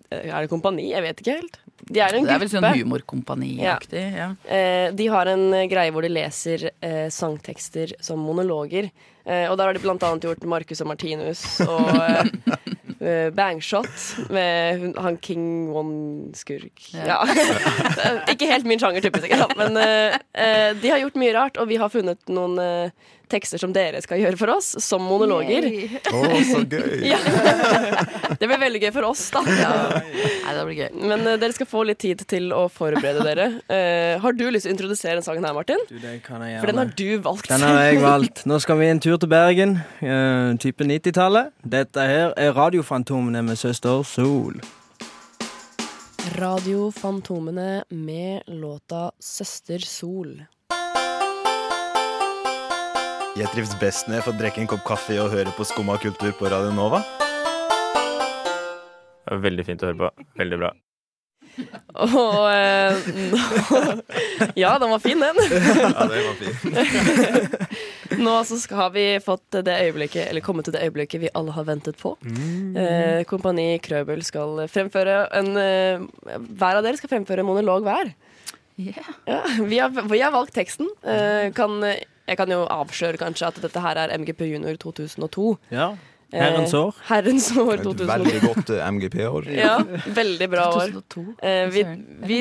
Er 0.10 0.40
det 0.42 0.50
kompani? 0.52 0.90
Jeg 0.94 1.04
vet 1.06 1.20
ikke 1.22 1.36
helt. 1.42 1.60
De 1.88 2.02
er 2.04 2.18
en 2.18 2.26
Det 2.28 2.34
er 2.36 2.42
vel 2.44 2.52
sånn 2.52 2.68
humorkompaniaktig. 2.82 4.04
Ja. 4.18 4.32
Eh, 4.46 4.90
de 4.96 5.08
har 5.14 5.30
en 5.32 5.46
eh, 5.54 5.68
greie 5.72 5.94
hvor 5.96 6.06
de 6.06 6.12
leser 6.12 6.70
eh, 6.72 7.08
sangtekster 7.14 7.94
som 8.04 8.20
monologer. 8.24 8.90
Eh, 9.30 9.46
og 9.50 9.58
der 9.60 9.70
har 9.70 9.78
de 9.78 9.84
blant 9.84 10.04
annet 10.08 10.26
gjort 10.26 10.46
Marcus 10.50 10.82
og 10.82 10.90
Martinus 10.90 11.44
og 11.66 11.90
eh, 12.02 12.32
eh, 13.00 13.28
Bangshot 13.36 14.30
med 14.34 14.90
han 14.98 15.20
King 15.22 15.70
One-skurk. 15.76 16.90
Ja. 16.96 17.20
Ja. 17.20 18.18
Ikke 18.34 18.50
helt 18.50 18.68
min 18.70 18.82
sjanger, 18.82 19.06
typisk, 19.06 19.30
men 19.60 19.78
de 19.78 20.92
har 20.92 21.04
gjort 21.04 21.20
mye 21.20 21.36
rart, 21.36 21.62
og 21.62 21.70
vi 21.70 21.78
har 21.82 21.92
funnet 21.94 22.32
noen 22.32 22.58
tekster 23.32 23.62
som 23.62 23.74
dere 23.76 24.02
skal 24.04 24.22
gjøre 24.22 24.40
for 24.40 24.54
oss, 24.56 24.72
som 24.84 25.04
monologer. 25.06 25.68
Å, 26.14 26.22
så 26.50 26.64
gøy! 26.64 27.06
Ja. 27.10 27.20
Det 28.40 28.48
blir 28.48 28.60
veldig 28.62 28.80
gøy 28.86 28.92
for 28.96 29.10
oss, 29.10 29.26
da. 29.34 29.42
Nei, 29.44 30.54
det 30.56 30.62
blir 30.64 30.78
gøy. 30.78 30.90
Men 31.12 31.26
uh, 31.28 31.34
dere 31.42 31.52
skal 31.56 31.68
få 31.68 31.82
litt 31.90 32.00
tid 32.00 32.22
til 32.30 32.54
å 32.56 32.62
forberede 32.72 33.26
dere. 33.26 33.48
Uh, 33.68 34.16
har 34.24 34.38
du 34.38 34.46
lyst 34.48 34.64
til 34.64 34.72
å 34.72 34.76
introdusere 34.78 35.18
den 35.18 35.26
sangen 35.26 35.44
her, 35.44 35.56
Martin? 35.58 35.82
Du, 35.90 35.98
det 36.00 36.20
kan 36.24 36.46
jeg 36.46 36.62
For 36.62 36.72
den 36.72 36.80
har 36.80 36.94
du 36.96 37.10
valgt. 37.26 37.52
Den 37.52 37.66
har 37.68 37.82
jeg 37.90 38.02
valgt. 38.06 38.46
Nå 38.48 38.62
skal 38.64 38.80
vi 38.80 38.90
en 38.94 39.04
tur 39.04 39.20
til 39.20 39.32
Bergen, 39.32 39.80
uh, 40.00 40.56
type 40.62 40.88
90-tallet. 40.88 41.52
Dette 41.78 42.10
her 42.14 42.36
er 42.40 42.56
Radiofantomene 42.56 43.44
med 43.50 43.60
Søster 43.60 44.06
Sol. 44.08 44.62
Radio 46.40 46.92
Fantomene 46.92 47.84
med 47.90 48.42
låta 48.48 49.12
'Søster 49.20 49.80
Sol'. 49.80 50.46
Jeg 53.40 53.48
trives 53.54 53.72
best 53.80 54.10
når 54.10 54.18
jeg 54.18 54.24
får 54.26 54.34
drikke 54.36 54.60
en 54.60 54.68
kopp 54.68 54.82
kaffe 54.84 55.16
og 55.24 55.30
høre 55.32 55.52
på 55.56 55.64
Skumma 55.64 55.94
kultur 56.02 56.34
på 56.36 56.50
Radio 56.52 56.74
Nova. 56.76 57.00
Det 59.24 59.32
var 59.32 59.40
veldig 59.46 59.64
fint 59.64 59.86
å 59.86 59.88
høre 59.88 60.00
på. 60.02 60.10
Veldig 60.42 60.58
bra. 60.60 60.72
Og 62.04 62.36
eh, 62.52 63.00
Ja, 64.66 64.74
den 64.82 64.92
var 64.92 65.00
fin, 65.00 65.24
den. 65.24 65.40
Ja, 65.40 66.04
den 66.12 66.28
var 66.28 66.36
fin. 66.42 66.52
Nå 68.26 68.36
så 68.44 68.60
har 68.76 68.92
vi 68.98 69.08
fått 69.24 69.62
det 69.64 69.78
øyeblikket, 69.88 70.26
eller 70.34 70.44
kommet 70.44 70.68
til 70.68 70.76
det 70.76 70.84
øyeblikket 70.90 71.24
vi 71.24 71.32
alle 71.32 71.56
har 71.56 71.72
ventet 71.72 71.96
på. 72.02 72.18
Eh, 72.76 73.24
Kompani 73.30 73.70
Krøbel 73.86 74.20
skal 74.28 74.66
fremføre 74.68 75.22
en 75.40 75.54
eh, 75.64 76.08
Hver 76.28 76.82
av 76.82 76.84
dere 76.84 77.00
skal 77.00 77.16
fremføre 77.16 77.48
en 77.48 77.54
monolog 77.54 77.88
hver. 77.88 78.12
Yeah. 78.80 79.16
Ja, 79.28 79.42
vi, 79.64 79.80
har, 79.80 79.92
vi 80.12 80.20
har 80.28 80.36
valgt 80.36 80.60
teksten. 80.60 80.92
Eh, 81.08 81.54
kan, 81.56 81.80
jeg 82.30 82.38
kan 82.40 82.54
jo 82.54 82.62
avsløre 82.70 83.20
kanskje 83.22 83.50
at 83.50 83.60
dette 83.66 83.84
her 83.84 84.00
er 84.06 84.14
MGP 84.22 84.46
Junior 84.54 84.78
2002. 84.82 85.52
Ja. 85.74 85.92
Herrens 86.30 86.74
år. 86.78 86.94
Eh, 86.94 87.06
herrens 87.10 87.48
år 87.58 87.72
Et 87.74 87.84
2002. 87.84 88.06
veldig 88.12 88.42
godt 88.44 88.70
eh, 88.76 88.90
MGP-år. 88.94 89.48
Ja, 89.64 89.78
veldig 90.14 90.48
bra 90.52 90.66
år. 90.78 90.92
2002. 90.94 91.24
Eh, 91.42 91.70
vi, 91.74 91.84
vi 92.30 92.38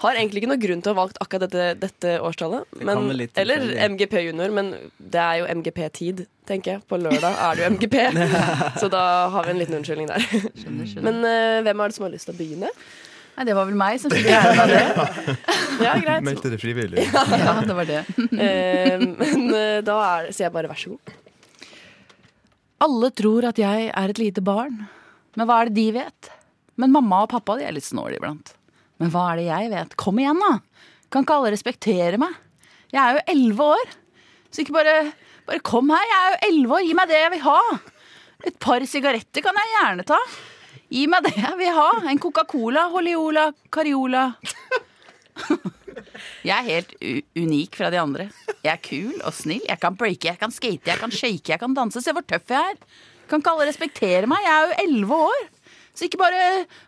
har 0.00 0.16
egentlig 0.16 0.42
ikke 0.42 0.50
noe 0.54 0.62
grunn 0.62 0.84
til 0.84 0.92
å 0.92 0.94
ha 0.94 1.00
valgt 1.02 1.20
akkurat 1.20 1.44
dette, 1.44 1.66
dette 1.82 2.14
årstallet. 2.24 2.64
Men, 2.80 3.10
eller. 3.36 3.66
MGP 3.92 4.16
junior, 4.30 4.54
men 4.56 4.72
det 4.96 5.20
er 5.20 5.42
jo 5.42 5.50
MGP-tid, 5.60 6.24
tenker 6.48 6.76
jeg. 6.78 6.84
På 6.88 7.00
lørdag 7.00 7.36
er 7.36 7.58
det 7.60 7.66
jo 7.66 7.74
MGP. 7.76 7.98
så 8.80 8.88
da 8.92 9.02
har 9.34 9.44
vi 9.44 9.52
en 9.52 9.60
liten 9.60 9.76
unnskyldning 9.82 10.08
der. 10.08 10.24
Men 11.04 11.20
hvem 11.68 11.84
er 11.84 11.92
det 11.92 11.98
som 11.98 12.08
har 12.08 12.16
lyst 12.16 12.30
til 12.30 12.36
å 12.36 12.40
begynne? 12.40 12.72
Nei, 13.38 13.44
det 13.46 13.54
var 13.54 13.68
vel 13.68 13.76
meg 13.78 14.00
som 14.02 14.10
fikk 14.10 14.26
æren 14.34 14.60
av 14.64 14.70
det. 14.72 15.36
Ja, 15.78 15.92
greit. 16.02 16.24
Meldte 16.26 16.50
det 16.50 16.56
frivillig. 16.58 17.04
Ja, 17.06 17.52
det 17.62 17.74
var 17.78 17.86
det. 17.86 18.00
Eh, 18.48 18.98
men 18.98 19.44
eh, 19.54 19.76
da 19.86 19.94
er, 20.02 20.32
sier 20.34 20.48
jeg 20.48 20.54
bare 20.56 20.70
vær 20.72 20.80
så 20.80 20.96
god. 20.96 21.12
Alle 22.82 23.10
tror 23.14 23.46
at 23.52 23.60
jeg 23.62 23.86
er 23.92 24.10
et 24.10 24.18
lite 24.18 24.42
barn. 24.42 24.80
Men 25.38 25.46
hva 25.46 25.60
er 25.62 25.70
det 25.70 25.76
de 25.78 25.86
vet? 26.00 26.30
Men 26.82 26.90
mamma 26.96 27.22
og 27.28 27.30
pappa 27.30 27.54
de 27.60 27.68
er 27.68 27.76
litt 27.78 27.86
snåle 27.86 28.18
iblant. 28.18 28.50
Men 28.98 29.14
hva 29.14 29.28
er 29.30 29.38
det 29.38 29.46
jeg 29.52 29.70
vet? 29.76 29.96
Kom 30.02 30.18
igjen, 30.18 30.42
da! 30.42 30.58
Kan 31.14 31.22
ikke 31.22 31.38
alle 31.38 31.54
respektere 31.54 32.18
meg? 32.18 32.34
Jeg 32.90 33.00
er 33.04 33.20
jo 33.20 33.24
elleve 33.36 33.70
år. 33.78 33.96
Så 34.50 34.64
ikke 34.64 34.76
bare, 34.80 34.98
bare 35.46 35.62
kom 35.62 35.94
her. 35.94 36.10
Jeg 36.10 36.18
er 36.24 36.34
jo 36.34 36.38
elleve 36.50 36.80
år. 36.80 36.86
Gi 36.90 36.98
meg 36.98 37.10
det 37.14 37.22
jeg 37.22 37.34
vil 37.36 37.46
ha. 37.46 37.58
Et 38.50 38.58
par 38.66 38.82
sigaretter 38.90 39.46
kan 39.46 39.62
jeg 39.62 39.74
gjerne 39.78 40.10
ta. 40.10 40.18
Gi 40.88 41.04
meg 41.10 41.26
det 41.26 41.34
jeg 41.36 41.56
vil 41.60 41.74
ha. 41.76 41.88
En 42.08 42.20
Coca-Cola, 42.22 42.86
Holiola, 42.92 43.50
Cariola. 43.72 44.30
Jeg 46.46 46.54
er 46.54 46.64
helt 46.66 46.94
unik 47.36 47.76
fra 47.76 47.90
de 47.92 48.00
andre. 48.00 48.28
Jeg 48.64 48.72
er 48.72 48.80
kul 48.82 49.20
og 49.20 49.34
snill. 49.36 49.64
Jeg 49.68 49.80
kan 49.82 49.96
breake, 49.98 50.30
jeg 50.30 50.40
kan 50.40 50.54
skate, 50.54 50.88
jeg 50.88 51.00
kan 51.00 51.12
shake, 51.12 51.52
jeg 51.52 51.60
kan 51.60 51.76
danse. 51.76 52.00
Se 52.04 52.14
hvor 52.16 52.24
tøff 52.24 52.48
jeg 52.54 52.74
er. 52.74 52.80
Kan 53.28 53.42
ikke 53.42 53.52
alle 53.52 53.68
respektere 53.68 54.28
meg? 54.30 54.40
Jeg 54.46 54.54
er 54.54 54.66
jo 54.70 54.76
elleve 54.86 55.22
år. 55.28 55.46
Så 55.92 56.06
ikke 56.06 56.20
bare, 56.20 56.44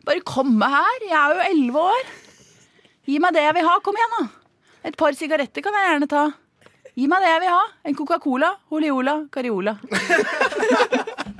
bare 0.07 0.25
komme 0.25 0.69
her. 0.73 1.05
Jeg 1.05 1.17
er 1.21 1.35
jo 1.37 1.49
elleve 1.51 1.89
år. 1.93 2.13
Gi 3.11 3.19
meg 3.21 3.35
det 3.37 3.45
jeg 3.45 3.57
vil 3.59 3.69
ha. 3.69 3.75
Kom 3.85 3.99
igjen, 3.99 4.17
da. 4.17 4.25
Et 4.89 4.97
par 4.97 5.13
sigaretter 5.19 5.65
kan 5.67 5.77
jeg 5.77 5.91
gjerne 5.91 6.09
ta. 6.09 6.25
Gi 6.97 7.09
meg 7.11 7.21
det 7.21 7.35
jeg 7.35 7.43
vil 7.45 7.53
ha. 7.53 7.65
En 7.85 7.99
Coca-Cola, 7.99 8.55
Holiola, 8.73 9.19
Cariola. 9.35 9.77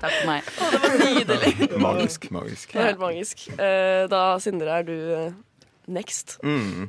Takk 0.01 0.15
for 0.17 0.27
meg. 0.31 0.43
Det 0.57 0.81
var 0.81 0.97
nydelig. 1.05 1.79
Magisk, 1.81 2.31
magisk. 2.33 2.73
Det 2.73 2.79
var 2.81 2.89
helt 2.89 3.03
magisk. 3.03 3.45
Eh, 3.53 4.09
da, 4.11 4.23
Sindre, 4.41 4.79
er 4.81 4.87
du 4.89 4.97
eh, 5.17 5.33
next. 5.93 6.39
Mm. 6.43 6.89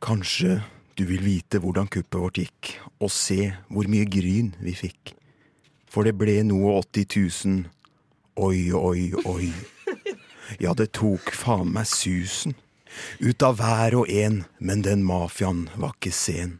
Kanskje 0.00 0.60
du 0.98 1.04
vil 1.08 1.22
vite 1.24 1.60
hvordan 1.62 1.88
kuppet 1.88 2.20
vårt 2.20 2.38
gikk, 2.40 2.72
og 3.00 3.12
se 3.14 3.52
hvor 3.70 3.88
mye 3.90 4.08
gryn 4.10 4.54
vi 4.60 4.74
fikk. 4.76 5.14
For 5.90 6.06
det 6.06 6.16
ble 6.18 6.40
noe 6.46 6.78
80 6.82 7.06
000. 7.46 7.62
Oi, 8.40 8.72
oi, 8.72 9.12
oi. 9.26 9.50
Ja, 10.62 10.74
det 10.74 10.90
tok 10.98 11.30
faen 11.36 11.70
meg 11.74 11.86
susen. 11.86 12.56
Ut 13.22 13.42
av 13.46 13.60
hver 13.60 13.94
og 14.00 14.10
en, 14.10 14.42
men 14.58 14.82
den 14.82 15.04
mafiaen 15.06 15.68
var 15.78 15.94
ikke 15.94 16.12
sen. 16.14 16.56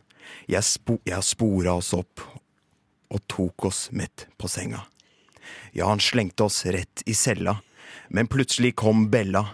Jeg, 0.51 0.64
spo 0.66 0.99
jeg 1.07 1.27
spora 1.27 1.77
oss 1.79 1.93
opp 1.97 2.23
og 3.11 3.23
tok 3.31 3.66
oss 3.71 3.88
midt 3.97 4.29
på 4.38 4.49
senga. 4.51 4.85
Ja, 5.73 5.88
han 5.90 6.03
slengte 6.03 6.47
oss 6.47 6.64
rett 6.66 7.03
i 7.07 7.14
cella, 7.14 7.59
men 8.09 8.31
plutselig 8.31 8.77
kom 8.79 9.09
Bella. 9.11 9.45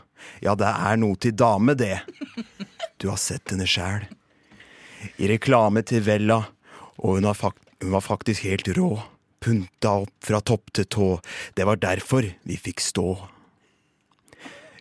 Ja, 0.40 0.56
det 0.58 0.68
er 0.68 0.98
noe 1.00 1.16
til 1.20 1.36
dame, 1.36 1.76
det. 1.78 2.00
Du 3.00 3.08
har 3.10 3.20
sett 3.20 3.52
henne 3.52 3.68
sjæl. 3.68 4.06
I 5.20 5.28
reklame 5.30 5.84
til 5.86 6.02
Vella, 6.06 6.42
og 6.96 7.18
hun, 7.18 7.28
har 7.28 7.36
fak 7.36 7.60
hun 7.82 7.92
var 7.92 8.04
faktisk 8.04 8.46
helt 8.48 8.68
rå. 8.76 8.96
Punta 9.40 9.92
opp 10.02 10.24
fra 10.24 10.40
topp 10.40 10.72
til 10.74 10.88
tå. 10.90 11.08
Det 11.54 11.66
var 11.68 11.80
derfor 11.80 12.24
vi 12.48 12.56
fikk 12.56 12.80
stå. 12.80 13.10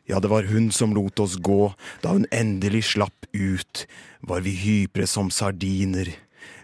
Ja, 0.08 0.20
det 0.22 0.30
var 0.30 0.48
hun 0.48 0.70
som 0.72 0.94
lot 0.96 1.20
oss 1.20 1.36
gå, 1.42 1.74
da 2.04 2.14
hun 2.14 2.28
endelig 2.32 2.86
slapp 2.94 3.26
ut, 3.34 3.86
var 4.28 4.42
vi 4.42 4.56
hypre 4.58 5.08
som 5.08 5.32
sardiner. 5.32 6.10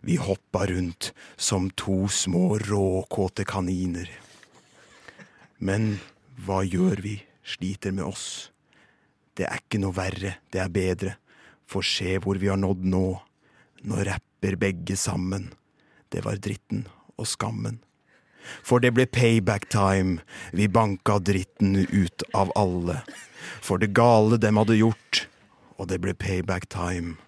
Vi 0.01 0.15
hoppa 0.15 0.65
rundt 0.65 1.13
som 1.37 1.69
to 1.69 2.07
små 2.07 2.57
råkåte 2.57 3.45
kaniner. 3.45 4.09
Men 5.57 5.99
hva 6.41 6.63
gjør 6.65 7.03
vi, 7.05 7.19
sliter 7.45 7.93
med 7.93 8.05
oss. 8.05 8.49
Det 9.37 9.45
er 9.45 9.61
ikke 9.61 9.81
noe 9.81 9.93
verre, 9.93 10.35
det 10.49 10.61
er 10.61 10.73
bedre, 10.73 11.15
for 11.69 11.85
se 11.85 12.17
hvor 12.21 12.41
vi 12.41 12.49
har 12.49 12.59
nådd 12.59 12.81
nå. 12.89 13.05
Nå 13.85 14.03
rapper 14.05 14.57
begge 14.57 14.97
sammen. 14.97 15.51
Det 16.09 16.25
var 16.25 16.41
dritten 16.41 16.87
og 17.17 17.29
skammen. 17.29 17.79
For 18.65 18.81
det 18.81 18.95
ble 18.97 19.05
payback 19.05 19.69
time, 19.69 20.19
vi 20.51 20.65
banka 20.65 21.19
dritten 21.21 21.77
ut 21.77 22.25
av 22.33 22.49
alle. 22.57 23.03
For 23.61 23.77
det 23.77 23.93
gale 23.97 24.41
dem 24.41 24.57
hadde 24.57 24.81
gjort, 24.81 25.27
og 25.77 25.93
det 25.93 26.01
ble 26.01 26.17
payback 26.17 26.65
time. 26.73 27.21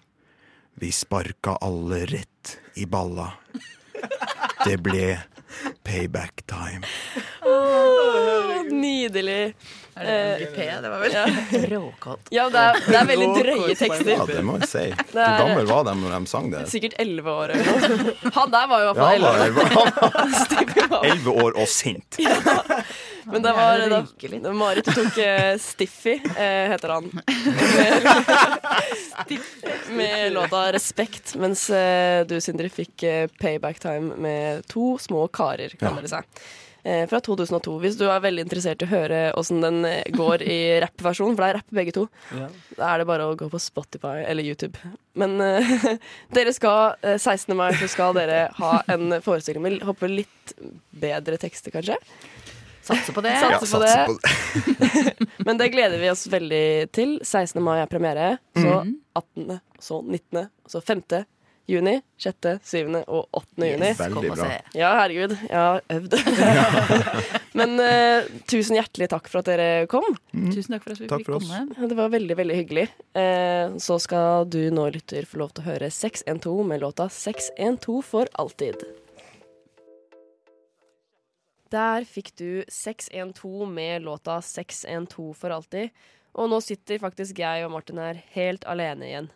Vi 0.74 0.92
sparka 0.92 1.50
alle 1.60 2.04
rett 2.06 2.58
i 2.74 2.86
balla. 2.86 3.32
Det 4.64 4.76
ble 4.82 5.18
payback 5.84 6.42
time. 6.46 6.82
Åh, 7.46 8.64
nydelig. 8.70 9.54
Er 9.94 10.04
det 10.04 10.14
MGP? 10.40 10.56
Det 10.82 10.88
var 10.90 10.98
vel 11.04 11.12
Ja. 11.12 11.24
råkaldt. 11.76 12.26
Ja, 12.34 12.48
det 12.50 12.58
er, 12.58 12.80
det 12.88 12.96
er 12.98 13.06
veldig 13.06 13.28
drøye 13.36 13.76
tekster. 13.78 14.10
Ja, 14.16 14.24
det 14.26 14.40
må 14.42 14.56
jeg 14.58 14.68
si. 14.72 14.84
Det 15.14 15.14
Hvor 15.14 15.38
gammel 15.44 15.68
var 15.70 15.84
de 15.86 15.94
når 16.00 16.16
de 16.16 16.26
sang 16.32 16.50
det? 16.50 16.64
Sikkert 16.72 16.96
elleve 16.98 17.30
år. 17.30 17.54
Han 18.34 18.50
der 18.56 18.66
var 18.72 18.82
jo 18.82 18.88
i 18.88 18.90
hvert 18.90 18.98
fall 18.98 19.12
han 19.12 19.22
var 19.22 19.36
elleve. 19.46 19.62
elleve- 21.12 21.36
år 21.44 21.60
og 21.62 21.68
sint. 21.70 22.18
Men 23.26 23.42
det 23.44 23.52
var 23.56 23.84
da, 23.90 24.52
Marit 24.52 24.88
tok 24.88 25.18
uh, 25.18 25.54
Stiffy, 25.60 26.18
uh, 26.24 26.64
heter 26.72 26.88
han. 26.96 27.10
Med, 29.28 29.40
med 29.96 30.32
låta 30.32 30.72
'Respekt', 30.72 31.36
mens 31.40 31.70
uh, 31.70 32.26
du, 32.28 32.36
Sindre, 32.40 32.68
fikk 32.68 33.02
eh, 33.02 33.26
'Payback 33.40 33.80
Time' 33.80 34.16
med 34.16 34.66
to 34.68 34.98
små 34.98 35.26
karer, 35.28 35.72
kaller 35.80 36.02
det 36.04 36.10
seg. 36.12 36.24
Eh, 36.84 37.06
fra 37.08 37.16
2002. 37.20 37.78
Hvis 37.80 37.94
du 37.96 38.04
er 38.12 38.20
veldig 38.20 38.42
interessert 38.44 38.82
i 38.84 38.84
å 38.84 38.90
høre 38.90 39.20
åssen 39.40 39.62
den 39.64 39.86
eh, 39.88 40.02
går 40.12 40.42
i 40.44 40.58
rappversjonen, 40.84 41.32
for 41.32 41.40
det 41.40 41.48
er 41.48 41.56
rapp 41.56 41.70
begge 41.78 41.94
to, 41.96 42.02
Ja. 42.36 42.48
da 42.76 42.90
er 42.90 43.00
det 43.00 43.06
bare 43.08 43.28
å 43.30 43.36
gå 43.40 43.48
på 43.48 43.60
Spotify 43.62 44.18
eller 44.28 44.44
YouTube. 44.44 44.76
Men 45.16 45.38
eh, 45.40 45.72
dere 46.36 46.52
skal 46.52 46.98
eh, 47.00 47.16
16. 47.16 47.56
mai 47.56 47.70
så 47.80 47.88
skal 47.88 48.12
dere 48.18 48.50
ha 48.58 48.74
en 48.92 49.16
forestilling 49.24 49.64
med 49.64 49.86
håper 49.88 50.12
litt 50.12 50.52
bedre 50.92 51.40
tekster, 51.40 51.72
kanskje? 51.72 51.96
Satser 52.84 53.16
på 53.16 53.22
det. 53.24 53.32
Ja, 53.32 53.52
Satser 53.58 53.66
på 53.66 53.82
satser 53.82 54.06
det. 54.06 54.06
på 54.06 54.14
det. 55.18 55.28
Men 55.48 55.60
det 55.60 55.70
gleder 55.72 55.98
vi 56.02 56.10
oss 56.12 56.26
veldig 56.28 56.64
til. 56.92 57.16
16. 57.24 57.62
mai 57.64 57.78
er 57.82 57.88
premiere. 57.90 58.34
Så 58.56 58.66
Mhm. 58.82 58.98
18., 59.16 59.60
så 59.80 60.02
19., 60.04 60.48
så 60.68 60.80
5. 60.84 61.24
juni, 61.66 61.94
6., 62.20 62.58
7. 62.60 62.90
og 63.08 63.28
8. 63.32 63.68
juni. 63.70 63.86
Yes, 63.88 64.00
Veldig 64.02 64.32
bra. 64.36 64.48
Ja, 64.76 64.90
herregud. 65.00 65.32
Jeg 65.48 65.56
har 65.56 65.80
øvd. 65.96 66.16
Men 67.58 67.76
uh, 67.80 68.26
tusen 68.50 68.76
hjertelig 68.76 69.08
takk 69.12 69.30
for 69.32 69.40
at 69.40 69.48
dere 69.48 69.68
kom. 69.88 70.04
Tusen 70.52 70.74
takk 70.74 70.84
for 70.84 70.92
at 70.96 71.00
vi 71.00 71.08
Takk 71.08 71.22
fikk 71.22 71.30
komme. 71.38 71.88
Det 71.88 71.96
var 71.96 72.10
veldig, 72.12 72.36
veldig 72.42 72.58
hyggelig. 72.58 72.88
Uh, 73.16 73.78
så 73.80 73.96
skal 74.02 74.44
du 74.50 74.58
nå, 74.74 74.88
lytter, 74.92 75.24
få 75.30 75.40
lov 75.40 75.54
til 75.56 75.64
å 75.64 75.70
høre 75.70 75.88
612 75.94 76.66
med 76.68 76.82
låta 76.84 77.08
612 77.08 78.02
for 78.10 78.28
alltid. 78.42 78.84
Der 81.74 82.04
fikk 82.06 82.32
du 82.38 82.50
612 82.70 83.66
med 83.74 84.04
låta 84.06 84.38
612 84.44 85.32
for 85.38 85.54
alltid. 85.56 85.90
Og 86.38 86.48
nå 86.50 86.58
sitter 86.62 87.00
faktisk 87.02 87.38
jeg 87.42 87.64
og 87.66 87.72
Martin 87.74 87.98
her 88.02 88.20
helt 88.34 88.66
alene 88.70 89.08
igjen. 89.08 89.28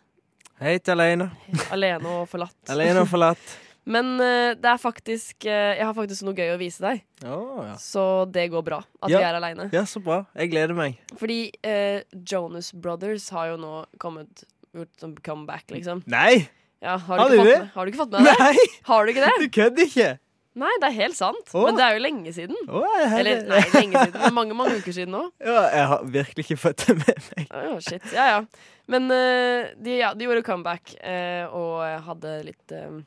Helt 0.59 0.89
alene. 0.91 1.29
Alene 1.71 2.13
og 2.21 2.29
forlatt. 2.31 2.55
Alene 2.73 3.03
og 3.05 3.09
forlatt. 3.11 3.51
Men 3.89 4.19
eh, 4.21 4.51
det 4.59 4.67
er 4.69 4.77
faktisk 4.77 5.45
eh, 5.47 5.77
Jeg 5.79 5.85
har 5.87 5.95
faktisk 5.97 6.25
noe 6.27 6.35
gøy 6.37 6.51
å 6.53 6.57
vise 6.59 6.83
deg. 6.83 6.99
Oh, 7.25 7.61
ja. 7.65 7.77
Så 7.79 8.03
det 8.29 8.49
går 8.53 8.65
bra 8.67 8.81
at 8.99 9.09
Ja. 9.09 9.21
vi 9.21 9.25
er 9.29 9.37
aleine. 9.39 9.69
ja, 9.73 9.85
så 9.87 10.01
bra. 10.03 10.19
Jeg 10.35 10.51
gleder 10.51 10.75
meg. 10.77 10.99
Fordi 11.17 11.39
eh, 11.65 12.03
Jonas 12.13 12.73
Brothers 12.75 13.29
har 13.33 13.53
jo 13.53 13.57
nå 13.63 13.73
kommet 14.03 14.43
gjort 14.75 14.91
som 15.01 15.15
comeback, 15.25 15.71
liksom. 15.73 16.03
Nei! 16.11 16.45
Ja, 16.83 16.97
har, 17.01 17.17
Har 17.23 17.31
du 17.33 17.39
det? 17.39 17.45
med, 17.47 17.71
har 17.73 17.85
du 17.87 17.91
ikke 17.91 18.03
fått 18.03 18.13
med 18.13 18.27
deg 18.27 18.35
det? 18.35 18.43
Nei! 18.43 18.67
Har 18.91 19.03
du 19.07 19.11
ikke 19.15 19.25
det? 19.25 19.31
Du 19.41 19.47
kødder 19.57 19.87
ikke! 19.89 20.11
Nei, 20.59 20.71
det 20.81 20.89
er 20.89 20.95
helt 20.97 21.17
sant. 21.17 21.51
Åh. 21.53 21.67
Men 21.67 21.77
det 21.77 21.85
er 21.85 21.95
jo 21.95 22.01
lenge 22.03 22.33
siden. 22.35 22.57
Åh, 22.67 22.95
jeg, 23.01 23.11
Eller 23.21 23.45
nei, 23.47 23.61
lenge 23.75 24.01
siden, 24.07 24.17
men 24.23 24.35
mange 24.35 24.57
mange 24.57 24.79
uker 24.79 24.95
siden 24.95 25.15
nå. 25.15 25.21
Ja, 25.49 25.61
jeg 25.73 25.85
har 25.93 26.09
virkelig 26.17 26.45
ikke 26.47 26.59
fått 26.59 26.83
det 26.87 26.97
med 26.99 27.29
meg. 27.29 27.53
Å, 27.53 27.77
shit. 27.85 28.09
Ja, 28.15 28.27
ja. 28.33 28.73
Men 28.89 29.05
uh, 29.13 29.69
de, 29.77 29.95
ja, 29.99 30.11
de 30.17 30.25
gjorde 30.25 30.43
comeback 30.47 30.95
uh, 30.97 31.53
og 31.53 31.83
hadde 32.07 32.33
litt 32.47 32.73
uh, 32.73 32.97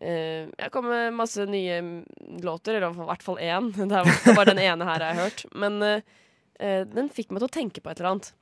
Jeg 0.00 0.72
kom 0.72 0.88
med 0.88 1.14
masse 1.16 1.44
nye 1.48 1.82
mm, 1.84 1.98
låter, 2.46 2.78
eller 2.78 2.96
i 2.96 3.10
hvert 3.12 3.26
fall 3.26 3.38
én. 3.44 3.70
Det 3.76 4.00
er 4.00 4.38
bare 4.38 4.54
den 4.54 4.64
ene 4.64 4.88
her 4.88 5.04
jeg 5.04 5.18
har 5.18 5.28
hørt. 5.28 5.44
Men 5.54 5.78
eh, 5.84 6.16
eh, 6.58 6.82
den 6.88 7.12
fikk 7.12 7.30
meg 7.32 7.44
til 7.44 7.50
å 7.50 7.56
tenke 7.58 7.84
på 7.84 7.92
et 7.92 8.00
eller 8.00 8.16
annet. 8.16 8.32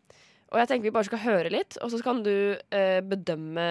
Og 0.55 0.61
jeg 0.61 0.71
tenker 0.71 0.87
vi 0.87 0.95
bare 0.95 1.09
skal 1.09 1.25
høre 1.25 1.51
litt, 1.51 1.79
og 1.83 1.91
så 1.91 1.99
kan 2.05 2.23
du 2.23 2.35
eh, 2.55 3.01
bedømme 3.03 3.69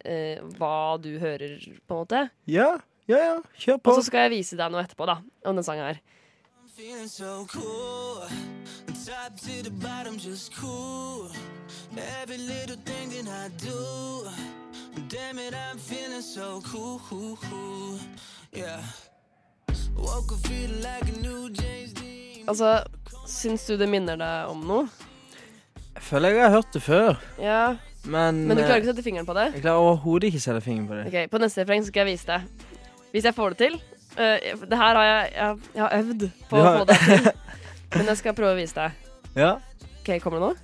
eh, 0.00 0.38
hva 0.56 0.96
du 1.02 1.10
hører, 1.20 1.58
på 1.60 1.96
en 1.96 2.00
måte. 2.06 2.22
Ja, 2.48 2.70
ja, 3.08 3.18
ja. 3.18 3.34
Kjør 3.58 3.80
på. 3.82 3.90
Og 3.90 4.00
så 4.02 4.06
skal 4.10 4.26
jeg 4.28 4.36
vise 4.38 4.56
deg 4.58 4.72
noe 4.72 4.84
etterpå, 4.84 5.06
da, 5.08 5.18
om 5.48 5.58
den 5.58 5.64
sangen 5.66 5.88
her. 5.88 6.00
So 7.08 7.44
cool, 7.50 8.22
top 9.04 9.34
to 9.40 9.62
the 9.64 9.70
bottom, 9.82 10.16
cool. 10.54 11.28
Every 12.22 12.36
little 12.38 12.76
thing 12.84 13.10
that 13.10 13.26
I 13.26 13.48
do, 13.58 14.28
damn 15.08 15.38
it, 15.40 15.54
I'm 15.54 15.76
feeling 15.78 16.22
so 16.22 16.60
cool. 16.70 17.98
Yeah, 18.52 18.80
woke 19.96 20.32
up 20.32 20.46
feeling 20.46 20.80
like 20.82 21.08
a 21.08 21.20
new 21.20 21.50
James 21.50 21.92
Dean. 21.94 22.46
Altså, 22.48 22.84
syns 23.26 23.66
du 23.66 23.76
det 23.76 23.88
minner 23.88 24.16
deg 24.16 24.46
om 24.52 24.62
noe? 24.68 24.86
Jeg 25.96 26.02
føler 26.02 26.36
jeg 26.36 26.44
har 26.44 26.50
hørt 26.50 26.72
det 26.74 26.82
før, 26.82 27.16
Ja, 27.42 27.76
men 28.04 28.46
Men 28.46 28.56
du 28.56 28.62
klarer 28.62 28.78
eh, 28.78 28.82
ikke 28.84 28.92
å 28.92 28.94
sette 28.94 29.02
fingeren 29.02 29.26
på 29.26 29.34
det? 29.34 29.50
Jeg 29.56 29.64
klarer 29.66 29.82
overhodet 29.82 30.30
ikke 30.30 30.38
å 30.38 30.46
sette 30.46 30.62
fingeren 30.62 30.86
på 30.86 30.94
det. 31.00 31.06
Ok, 31.10 31.30
På 31.32 31.42
neste 31.42 31.64
refreng 31.64 31.82
skal 31.88 32.06
jeg 32.06 32.14
vise 32.14 32.30
deg. 32.30 32.67
Hvis 33.12 33.24
jeg 33.24 33.34
får 33.34 33.54
det 33.54 33.58
til. 33.58 33.76
Uh, 34.18 34.36
det 34.70 34.78
her 34.78 34.94
har 35.00 35.04
jeg, 35.04 35.32
jeg, 35.34 35.56
jeg 35.74 35.82
har 35.82 35.98
øvd 35.98 36.30
på 36.50 36.56
har... 36.56 36.70
å 36.70 36.78
få 36.78 36.88
det 36.88 36.98
til. 37.04 37.30
Men 37.96 38.10
jeg 38.12 38.20
skal 38.20 38.34
prøve 38.36 38.54
å 38.56 38.58
vise 38.58 38.76
deg. 38.76 39.12
Ja. 39.38 39.52
Ok, 40.00 40.16
Kommer 40.22 40.40
det 40.40 40.48
nå? 40.48 40.54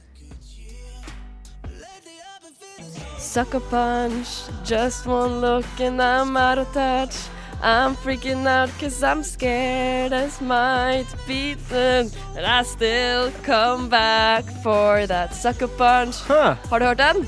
Sucker 3.24 3.61
punch, 3.70 4.50
just 4.64 5.07
one 5.07 5.40
look 5.40 5.80
and 5.80 6.00
I'm 6.00 6.37
out 6.37 6.59
of 6.59 6.72
touch. 6.72 7.16
I'm 7.62 7.94
freaking 7.96 8.46
out 8.46 8.68
cause 8.78 9.02
I'm 9.02 9.22
scared 9.22 10.12
as 10.12 10.40
might 10.40 11.07
be 11.26 11.54
the 11.70 12.12
And 12.37 12.44
I 12.44 12.62
still 12.62 13.30
come 13.42 13.88
back 13.88 14.44
for 14.62 15.07
that 15.07 15.35
sucker 15.35 15.68
punch. 15.68 16.16
Huh. 16.28 16.57
Har 16.68 16.78
du 16.78 16.85
hørt 16.85 16.98
den? 16.98 17.26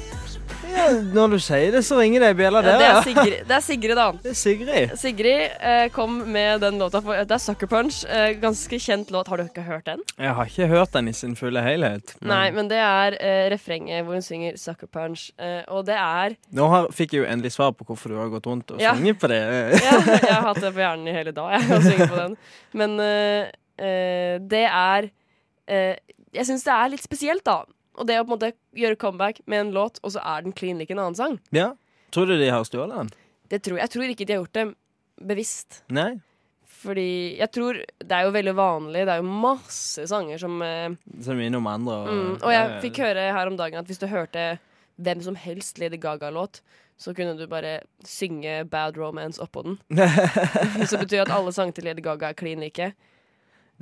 Ja. 0.72 0.86
Når 1.16 1.30
du 1.34 1.38
sier 1.42 1.72
det, 1.74 1.82
så 1.86 1.98
ringer 2.00 2.20
det 2.24 2.28
ei 2.32 2.36
bjelle 2.38 2.60
Ja, 2.62 2.66
der. 2.66 2.78
det, 2.78 2.86
er. 2.88 3.02
Sigrid, 3.06 3.36
det 3.48 3.54
er 3.56 3.64
Sigrid, 3.64 3.94
da. 3.98 4.06
Det 4.24 4.30
er 4.32 4.38
Sigrid. 4.40 4.94
Sigrid 5.00 5.56
eh, 5.60 5.88
kom 5.94 6.16
med 6.32 6.60
den 6.64 6.78
låta. 6.80 7.00
For, 7.04 7.18
det 7.26 7.36
er 7.36 7.42
Sucker 7.42 7.70
Punch. 7.70 8.02
Eh, 8.08 8.34
ganske 8.42 8.78
kjent 8.82 9.10
låt. 9.14 9.28
Har 9.32 9.36
du 9.40 9.44
ikke 9.46 9.64
hørt 9.66 9.86
den? 9.86 10.02
Jeg 10.18 10.34
har 10.38 10.50
ikke 10.50 10.66
hørt 10.70 10.92
den 10.96 11.08
i 11.08 11.14
sin 11.16 11.36
fulle 11.36 11.62
helhet. 11.64 12.14
men 12.20 12.32
Nei, 12.32 12.46
men 12.56 12.68
det 12.72 12.78
er 12.82 13.18
eh, 13.20 13.44
refrenget 13.52 14.04
hvor 14.06 14.18
hun 14.18 14.22
synger 14.26 14.56
Sucker 14.60 14.86
Punch. 14.92 15.28
Eh, 15.38 15.62
og 15.68 15.86
det 15.88 15.96
er 16.00 16.36
Nå 16.56 16.68
har, 16.72 16.88
fikk 16.94 17.14
jeg 17.16 17.24
jo 17.24 17.28
endelig 17.30 17.52
svar 17.56 17.72
på 17.76 17.84
hvorfor 17.88 18.12
du 18.14 18.18
har 18.20 18.32
gått 18.32 18.46
rundt 18.46 18.70
og 18.76 18.80
Ja. 18.82 18.94
sunget 18.96 19.18
på 19.22 19.28
det. 19.32 19.42
Ja, 19.86 20.00
jeg 20.00 20.32
har 20.34 20.42
hatt 20.50 20.60
det 20.62 20.72
på 20.74 20.80
hjernen 20.82 21.08
i 21.08 21.14
hele 21.16 21.32
dag, 21.36 21.54
jeg, 21.56 21.70
å 21.76 21.82
synge 21.84 22.06
på 22.10 22.16
den. 22.22 22.36
Men 22.76 22.98
eh, 23.00 23.46
eh, 23.78 24.36
det 24.42 24.64
er 24.66 25.08
eh, 25.68 25.96
Jeg 26.36 26.46
syns 26.48 26.64
det 26.66 26.72
er 26.74 26.90
litt 26.92 27.02
spesielt, 27.04 27.44
da. 27.46 27.62
Og 27.96 28.06
det 28.08 28.18
å 28.20 28.24
på 28.24 28.32
en 28.32 28.36
måte 28.36 28.52
gjøre 28.76 28.98
comeback 29.00 29.40
med 29.48 29.60
en 29.64 29.74
låt, 29.76 30.00
og 30.04 30.12
så 30.14 30.20
er 30.22 30.44
den 30.46 30.52
clean 30.56 30.78
lik 30.82 30.90
en 30.92 31.00
annen 31.02 31.16
sang. 31.18 31.38
Ja. 31.56 31.70
Tror 32.14 32.28
du 32.28 32.36
de 32.38 32.48
har 32.52 32.64
stjålet 32.68 32.96
den? 32.96 33.10
Det 33.50 33.62
tror, 33.64 33.78
jeg 33.80 33.92
tror 33.92 34.12
ikke 34.12 34.26
de 34.26 34.34
har 34.36 34.42
gjort 34.44 34.56
det 34.58 34.66
bevisst. 35.26 35.82
Nei? 35.88 36.10
Fordi 36.76 37.38
jeg 37.38 37.48
tror 37.54 37.78
Det 38.04 38.12
er 38.12 38.26
jo 38.26 38.32
veldig 38.34 38.52
vanlig. 38.54 39.04
Det 39.08 39.14
er 39.14 39.22
jo 39.22 39.36
masse 39.42 40.04
sanger 40.10 40.38
som 40.38 40.60
eh, 40.62 40.92
Som 41.24 41.40
innom 41.40 41.64
om 41.64 41.72
andre. 41.72 41.94
Og, 41.96 42.08
Mm, 42.12 42.34
og 42.42 42.52
jeg 42.52 42.80
fikk 42.84 43.00
høre 43.04 43.30
her 43.32 43.48
om 43.50 43.56
dagen 43.56 43.80
at 43.80 43.86
hvis 43.88 43.98
du 44.02 44.06
hørte 44.10 44.58
hvem 45.00 45.22
som 45.24 45.34
helst 45.36 45.78
Lady 45.80 45.98
Gaga-låt, 46.00 46.60
så 46.96 47.12
kunne 47.16 47.34
du 47.36 47.46
bare 47.46 47.80
synge 48.04 48.64
Bad 48.70 48.96
Romance 48.96 49.40
oppå 49.42 49.62
den. 49.66 49.74
Så 50.88 50.96
betyr 50.96 51.26
at 51.26 51.32
alle 51.34 51.52
sanger 51.52 51.76
til 51.76 51.84
Lady 51.84 52.00
Gaga 52.00 52.30
er 52.30 52.38
klin 52.38 52.62
like. 52.64 52.94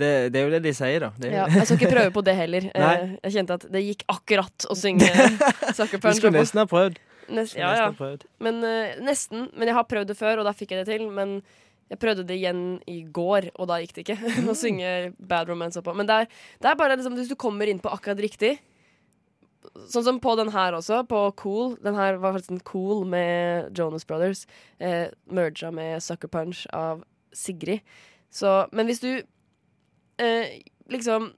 Det, 0.00 0.10
det 0.34 0.40
er 0.40 0.44
jo 0.48 0.52
det 0.56 0.62
de 0.64 0.72
sier, 0.74 1.04
da. 1.06 1.10
Det 1.20 1.30
Ja, 1.32 1.44
jeg 1.50 1.66
skal 1.68 1.78
ikke 1.78 1.90
prøve 1.94 2.12
på 2.16 2.22
det 2.26 2.34
heller. 2.38 2.68
Nei. 2.84 2.94
Eh, 3.00 3.10
Jeg 3.28 3.36
kjente 3.38 3.58
at 3.60 3.66
det 3.74 3.82
gikk 3.84 4.06
akkurat 4.10 4.66
å 4.70 4.76
synge 4.78 5.06
Sucker 5.76 5.98
Du 6.00 6.06
Punch. 6.06 6.18
skulle 6.18 6.38
nesten 6.40 6.62
ha 6.64 6.66
prøvd. 6.70 6.98
Nest, 7.34 7.54
ja, 7.56 7.70
ja. 7.78 7.84
prøvd. 7.96 8.26
Men 8.44 8.58
uh, 8.66 8.96
nesten. 9.06 9.46
Men 9.56 9.70
jeg 9.70 9.76
har 9.78 9.86
prøvd 9.88 10.10
det 10.12 10.18
før, 10.18 10.42
og 10.42 10.48
da 10.48 10.52
fikk 10.56 10.74
jeg 10.74 10.82
det 10.84 10.90
til. 10.98 11.06
Men 11.14 11.38
Jeg 11.92 11.98
prøvde 12.00 12.24
det 12.26 12.36
igjen 12.40 12.60
i 12.90 12.98
går, 13.14 13.50
og 13.60 13.68
da 13.70 13.78
gikk 13.80 13.94
det 13.96 14.04
ikke. 14.06 14.18
Å 14.50 14.54
synge 14.56 14.90
Bad 15.20 15.48
Romance 15.52 15.78
oppå. 15.80 15.94
Men 15.96 16.08
det 16.10 16.18
er, 16.24 16.30
det 16.64 16.70
er 16.72 16.78
bare 16.80 16.96
liksom, 16.98 17.14
hvis 17.20 17.30
du 17.32 17.36
kommer 17.38 17.68
inn 17.70 17.80
på 17.80 17.92
akkurat 17.92 18.20
riktig 18.24 18.56
Sånn 19.88 20.04
som 20.04 20.18
på 20.20 20.34
den 20.36 20.50
her 20.52 20.74
også, 20.76 21.00
på 21.08 21.20
Cool. 21.40 21.70
Den 21.82 21.96
her 21.96 22.18
var 22.20 22.34
faktisk 22.36 22.52
en 22.52 22.60
Cool 22.68 23.06
med 23.08 23.72
Jonas 23.78 24.04
Brothers. 24.06 24.42
Eh, 24.78 25.06
merga 25.32 25.70
med 25.72 26.02
Sucker 26.04 26.28
Punch 26.28 26.66
av 26.76 27.00
Sigrid. 27.32 27.80
Så, 28.28 28.66
men 28.76 28.90
hvis 28.90 29.00
du 29.00 29.08
eh, 30.18 30.60
liksom 30.92 31.32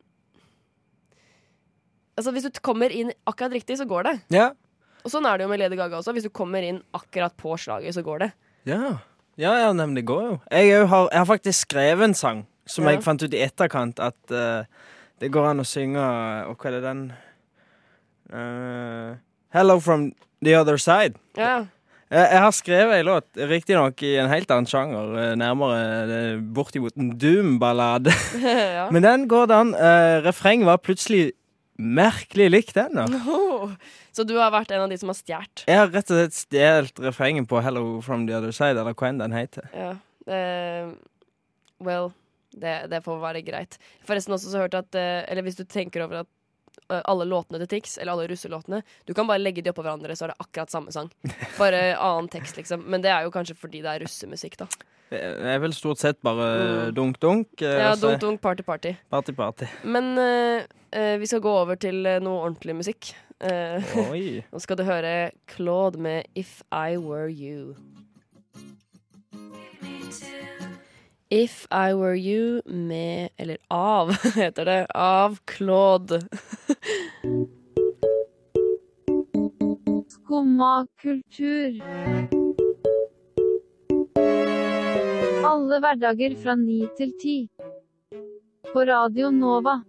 Altså 2.17 2.33
Hvis 2.33 2.47
du 2.49 2.61
kommer 2.65 2.89
inn 2.89 3.11
akkurat 3.29 3.53
riktig, 3.53 3.77
så 3.77 3.85
går 3.85 4.07
det. 4.09 4.15
Ja. 4.33 4.47
Og 5.05 5.13
sånn 5.13 5.27
er 5.29 5.37
det 5.37 5.45
jo 5.45 5.51
med 5.51 5.61
Lady 5.61 5.77
Gaga 5.77 5.99
også. 5.99 6.15
Hvis 6.17 6.25
du 6.25 6.33
kommer 6.33 6.65
inn 6.65 6.79
akkurat 6.97 7.35
på 7.37 7.53
slaget, 7.61 7.93
så 7.93 8.01
går 8.03 8.23
det. 8.25 8.29
Ja, 8.65 8.97
ja, 9.37 9.53
ja 9.61 9.73
nemlig. 9.77 10.01
Det 10.01 10.09
går 10.09 10.23
jo. 10.25 10.39
Jeg, 10.51 10.87
har, 10.89 11.11
jeg 11.13 11.21
har 11.21 11.29
faktisk 11.29 11.67
skrevet 11.69 12.09
en 12.09 12.17
sang 12.17 12.47
som 12.67 12.85
Ja. 12.89 12.95
jeg 12.97 13.05
fant 13.05 13.23
ut 13.23 13.35
i 13.37 13.43
etterkant 13.45 14.01
at 14.01 14.33
uh, 14.33 14.65
det 15.21 15.29
går 15.31 15.51
an 15.53 15.61
å 15.63 15.69
synge 15.69 16.03
Og 16.49 16.57
hva 16.59 16.71
er 16.73 16.75
det 16.75 16.83
den 16.83 17.03
uh, 18.33 19.15
Hello 19.55 19.79
from 19.79 20.09
the 20.43 20.57
other 20.57 20.77
side. 20.81 21.15
Ja. 21.37 21.67
Jeg, 22.07 22.39
har 22.39 22.53
skrevet 22.55 23.01
ei 23.01 23.07
låt, 23.07 23.27
riktignok 23.51 24.03
i 24.07 24.13
en 24.23 24.29
helt 24.31 24.51
annen 24.55 24.69
sjanger, 24.71 25.15
eh, 25.19 25.33
nærmere 25.39 25.79
eh, 26.05 26.43
bortimot 26.55 26.95
en 26.95 27.11
doom-ballade. 27.19 28.15
ja. 28.79 28.87
Men 28.95 29.03
den 29.03 29.27
går 29.31 29.51
det 29.51 29.59
an. 29.59 29.73
Uh, 29.75 30.23
refrenget 30.27 30.71
var 30.71 30.79
plutselig 30.79 31.33
merkelig 31.77 32.51
likt 32.53 32.79
den, 32.79 32.95
da. 33.01 33.09
Oh. 33.57 33.73
Så 34.15 34.25
du 34.25 34.35
har 34.39 34.53
vært 34.53 34.71
en 34.73 34.85
av 34.85 34.93
de 34.93 34.97
som 35.01 35.11
har 35.11 35.17
stjålet? 35.19 35.65
Jeg 35.69 35.81
har 35.81 35.91
rett 35.91 36.11
og 36.13 36.21
slett 36.21 36.37
stjålet 36.39 37.01
refrenget 37.05 37.49
på 37.51 37.61
Hello 37.65 37.99
from 38.05 38.25
the 38.29 38.37
other 38.37 38.55
side, 38.55 38.79
eller 38.79 38.95
hva 38.97 39.11
enn 39.11 39.21
den 39.21 39.35
heter. 39.37 39.67
Ja. 39.75 39.91
Uh, 40.27 40.95
well, 41.85 42.13
det, 42.57 42.87
det 42.93 43.03
får 43.05 43.21
være 43.21 43.43
greit. 43.45 43.77
Forresten 44.07 44.37
også 44.37 44.53
så 44.53 44.63
hørte 44.63 44.81
at 44.85 44.97
uh, 44.97 45.25
Eller 45.27 45.45
hvis 45.45 45.59
du 45.59 45.65
tenker 45.69 46.07
over 46.07 46.23
at 46.23 46.31
eh, 46.31 46.36
alle 46.89 47.25
låtene 47.27 47.59
til 47.63 47.69
Tix, 47.77 47.97
eller 47.99 48.13
alle 48.13 48.27
russelåtene 48.31 48.83
Du 49.07 49.13
kan 49.15 49.27
bare 49.27 49.39
legge 49.43 49.63
de 49.63 49.71
oppå 49.73 49.83
hverandre, 49.83 50.15
så 50.17 50.25
er 50.27 50.33
det 50.35 50.39
akkurat 50.45 50.71
samme 50.71 50.93
sang. 50.95 51.11
Bare 51.59 51.97
annen 52.09 52.29
tekst, 52.33 52.57
liksom. 52.57 52.85
Men 52.87 53.03
det 53.03 53.11
er 53.11 53.25
jo 53.27 53.31
kanskje 53.35 53.57
fordi 53.59 53.83
det 53.83 53.91
er 53.95 54.05
russemusikk, 54.05 54.57
da. 54.63 54.67
Det 55.11 55.21
er 55.23 55.61
vel 55.63 55.73
stort 55.75 55.99
sett 56.03 56.19
bare 56.27 56.47
Mm. 56.91 56.95
dunk-dunk. 56.97 57.63
eh, 57.63 57.79
Ja, 57.79 57.95
dunk, 57.95 58.21
dunk, 58.21 58.41
party, 58.43 58.63
party. 58.67 58.95
Party-party. 59.11 59.67
Men 59.85 60.19
uh, 60.19 60.65
eh, 60.91 61.17
vi 61.19 61.27
skal 61.31 61.41
gå 61.41 61.53
over 61.63 61.77
til 61.79 62.05
eh, 62.07 62.19
noe 62.19 62.43
ordentlig 62.49 62.75
musikk. 62.75 63.13
Uh. 63.39 63.79
Nå 64.53 64.59
skal 64.63 64.77
du 64.81 64.83
høre 64.89 65.31
Claude 65.47 65.99
med 65.99 66.27
If 66.35 66.63
I 66.73 66.97
Were 66.97 67.29
You. 67.31 67.77
If 71.29 71.67
I 71.73 71.93
Were 71.93 72.15
You 72.15 72.63
med 72.67 73.29
Eller 73.37 73.59
av, 73.69 74.13
heter 74.35 74.65
det. 74.65 74.87
Av 74.95 75.39
Claude. 75.45 76.21
Skumma 80.09 80.87
kultur. 81.03 81.83
Alle 85.45 85.81
hverdager 85.83 86.35
fra 86.43 86.55
ni 86.55 86.87
til 86.99 87.13
ti. 87.19 87.49
På 88.73 88.85
Radio 88.87 89.31
Nova. 89.31 89.83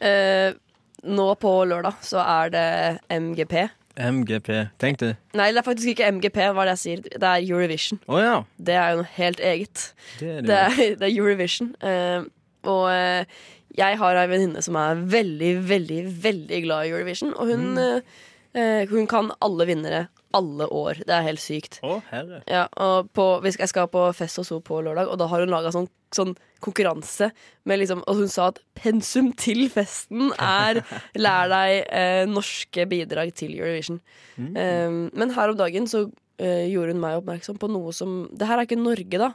Eh, 0.00 0.54
nå 1.02 1.34
på 1.34 1.64
lørdag 1.64 1.94
så 2.02 2.18
er 2.26 2.50
det 2.50 2.98
MGP. 3.22 3.79
MGP. 4.00 4.50
Tenk 4.82 5.00
det. 5.02 5.14
Nei, 5.36 5.50
det 5.52 5.62
er 5.62 5.66
faktisk 5.66 5.92
ikke 5.92 6.10
MGP, 6.16 6.42
hva 6.56 6.66
det 6.66 6.74
jeg 6.78 6.82
sier. 6.82 7.06
Det 7.06 7.30
er 7.30 7.44
Eurovision. 7.44 8.00
Oh, 8.08 8.20
ja. 8.22 8.40
Det 8.58 8.76
er 8.76 8.92
jo 8.92 9.00
noe 9.02 9.14
helt 9.16 9.40
eget. 9.52 9.86
Det 10.18 10.28
er 10.28 10.36
det. 10.40 10.48
Det 10.50 10.60
er, 10.60 10.94
det 11.00 11.08
er 11.08 11.16
Eurovision. 11.16 11.72
Uh, 11.84 12.28
og 12.70 12.84
uh, 12.92 13.40
jeg 13.78 13.98
har 14.00 14.18
ei 14.18 14.30
venninne 14.30 14.62
som 14.64 14.78
er 14.80 15.02
veldig, 15.12 15.52
veldig, 15.68 16.00
veldig 16.24 16.62
glad 16.64 16.86
i 16.86 16.94
Eurovision. 16.94 17.34
Og 17.36 17.52
hun, 17.52 17.66
mm. 17.76 18.16
eh, 18.58 18.82
hun 18.90 19.06
kan 19.10 19.30
alle 19.44 19.66
vinnere 19.68 20.06
alle 20.36 20.66
år. 20.70 21.00
Det 21.06 21.14
er 21.14 21.26
helt 21.26 21.42
sykt. 21.42 21.80
Å, 21.86 21.98
herre. 22.10 22.42
Ja, 22.50 22.66
og 22.78 23.10
på, 23.16 23.26
jeg 23.46 23.70
skal 23.70 23.88
på 23.90 24.04
Fest 24.16 24.40
og 24.42 24.46
So 24.46 24.60
på 24.64 24.80
lørdag, 24.84 25.10
og 25.10 25.18
da 25.20 25.26
har 25.30 25.42
hun 25.42 25.52
laga 25.52 25.72
sånn, 25.74 25.88
sånn 26.14 26.36
konkurranse. 26.64 27.30
Med 27.68 27.80
liksom, 27.82 28.02
og 28.06 28.22
hun 28.22 28.30
sa 28.30 28.50
at 28.52 28.60
pensum 28.78 29.32
til 29.38 29.66
festen 29.72 30.30
er 30.36 30.82
'lær 31.18 31.50
deg 31.52 31.76
eh, 31.88 32.24
norske 32.30 32.86
bidrag 32.90 33.34
til 33.34 33.56
Eurovision'. 33.58 34.00
Mm. 34.36 34.50
Um, 34.56 34.98
men 35.14 35.34
her 35.36 35.52
om 35.52 35.58
dagen 35.58 35.88
så 35.90 36.06
uh, 36.06 36.64
gjorde 36.70 36.94
hun 36.94 37.02
meg 37.02 37.20
oppmerksom 37.20 37.58
på 37.60 37.68
noe 37.68 37.92
som 37.92 38.24
Det 38.32 38.46
her 38.48 38.60
er 38.60 38.68
ikke 38.68 38.80
Norge, 38.80 39.18
da. 39.20 39.32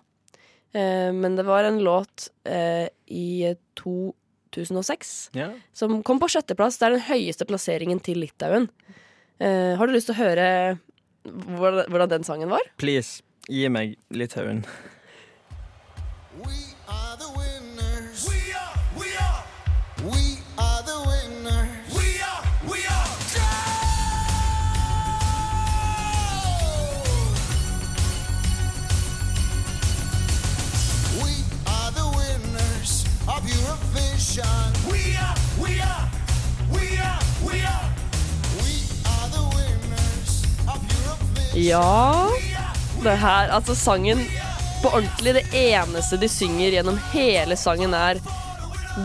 Uh, 0.75 1.11
men 1.15 1.35
det 1.37 1.45
var 1.47 1.67
en 1.67 1.79
låt 1.83 2.29
uh, 2.49 2.87
i 3.07 3.53
2006 3.75 5.31
Ja. 5.35 5.51
som 5.73 6.01
kom 6.03 6.19
på 6.19 6.29
sjetteplass. 6.31 6.79
Det 6.79 6.87
er 6.87 6.97
den 6.97 7.09
høyeste 7.09 7.45
plasseringen 7.47 7.99
til 7.99 8.23
Litauen. 8.23 8.69
Uh, 9.39 9.75
har 9.75 9.87
du 9.87 9.91
lyst 9.91 10.07
til 10.07 10.15
å 10.15 10.23
høre 10.23 10.77
hvordan, 11.25 11.85
hvordan 11.89 12.09
den 12.09 12.23
sangen 12.23 12.49
var? 12.49 12.61
Please, 12.77 13.23
gi 13.49 13.67
meg 13.69 13.95
Litauen. 14.09 14.65
We 16.43 16.74
Ja 41.55 42.27
Det 43.03 43.17
her, 43.17 43.51
altså 43.51 43.75
sangen 43.75 44.25
På 44.83 44.89
ordentlig, 44.97 45.33
det 45.33 45.45
eneste 45.55 46.17
de 46.19 46.29
synger 46.29 46.75
gjennom 46.75 46.97
hele 47.13 47.55
sangen 47.55 47.93
er 47.93 48.19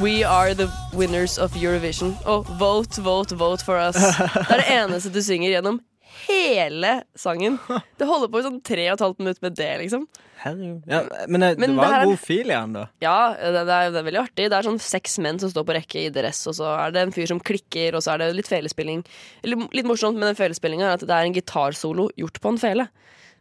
We 0.03 0.23
are 0.27 0.55
the 0.55 0.69
winners 0.95 1.39
of 1.39 1.57
Eurovision. 1.57 2.17
Og 2.25 2.47
vote, 2.61 3.03
vote, 3.03 3.35
vote 3.37 3.65
for 3.65 3.75
us. 3.89 3.97
Det 4.49 4.55
er 4.55 4.61
det 4.61 4.67
eneste 4.71 5.11
du 5.11 5.19
synger 5.23 5.51
gjennom 5.51 5.81
hele 6.27 6.93
sangen. 7.19 7.59
Det 7.99 8.09
holder 8.09 8.31
på 8.33 8.41
i 8.41 8.45
sånn 8.47 8.61
tre 8.65 8.87
og 8.89 8.97
et 8.97 9.05
halvt 9.05 9.23
minutt 9.23 9.41
med 9.45 9.57
det, 9.59 9.71
liksom. 9.83 10.07
Ja, 10.41 10.53
men 10.55 11.43
det, 11.43 11.51
Men 11.61 11.75
det 11.75 11.77
var 11.77 11.93
det 11.93 11.99
en 12.01 12.13
god 12.15 12.23
fil 12.23 12.51
han 12.55 12.73
da. 12.73 12.87
Ja, 13.05 13.35
det, 13.37 13.65
det, 13.69 13.77
er, 13.77 13.91
det 13.93 14.01
er 14.01 14.07
veldig 14.07 14.21
artig. 14.23 14.47
Det 14.49 14.57
er 14.57 14.69
sånn 14.69 14.81
seks 14.81 15.19
menn 15.21 15.41
som 15.43 15.53
står 15.53 15.67
på 15.69 15.77
rekke 15.77 16.05
i 16.07 16.13
dress, 16.15 16.41
og 16.49 16.57
så 16.57 16.71
er 16.79 16.95
det 16.95 17.03
en 17.05 17.13
fyr 17.15 17.29
som 17.29 17.43
klikker, 17.45 17.97
og 17.97 18.05
så 18.05 18.15
er 18.15 18.23
det 18.23 18.31
litt 18.39 18.49
felespilling. 18.49 19.03
Eller, 19.45 19.67
litt 19.77 19.89
morsomt 19.89 20.17
med 20.17 20.31
den 20.31 20.39
felespillinga 20.39 20.89
er 20.89 20.97
at 20.97 21.05
det 21.05 21.17
er 21.17 21.29
en 21.29 21.37
gitarsolo 21.37 22.09
gjort 22.21 22.41
på 22.41 22.55
en 22.55 22.61
fele. 22.63 22.89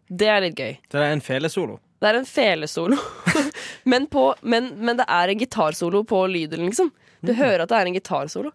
Det 0.09 0.27
er 0.27 0.43
litt 0.43 0.59
gøy. 0.59 0.75
Det 0.91 0.99
er 0.99 1.13
en 1.13 1.23
felesolo. 1.23 1.79
Det 1.99 2.09
er 2.09 2.19
en 2.19 2.27
felesolo. 2.27 2.99
men, 3.91 4.07
på, 4.11 4.25
men, 4.41 4.73
men 4.79 4.99
det 4.99 5.07
er 5.07 5.31
en 5.31 5.39
gitarsolo 5.39 6.03
på 6.07 6.25
lyden, 6.31 6.67
liksom. 6.67 6.91
Du 7.23 7.33
hører 7.35 7.63
at 7.63 7.71
det 7.71 7.79
er 7.79 7.89
en 7.89 7.97
gitarsolo. 7.97 8.53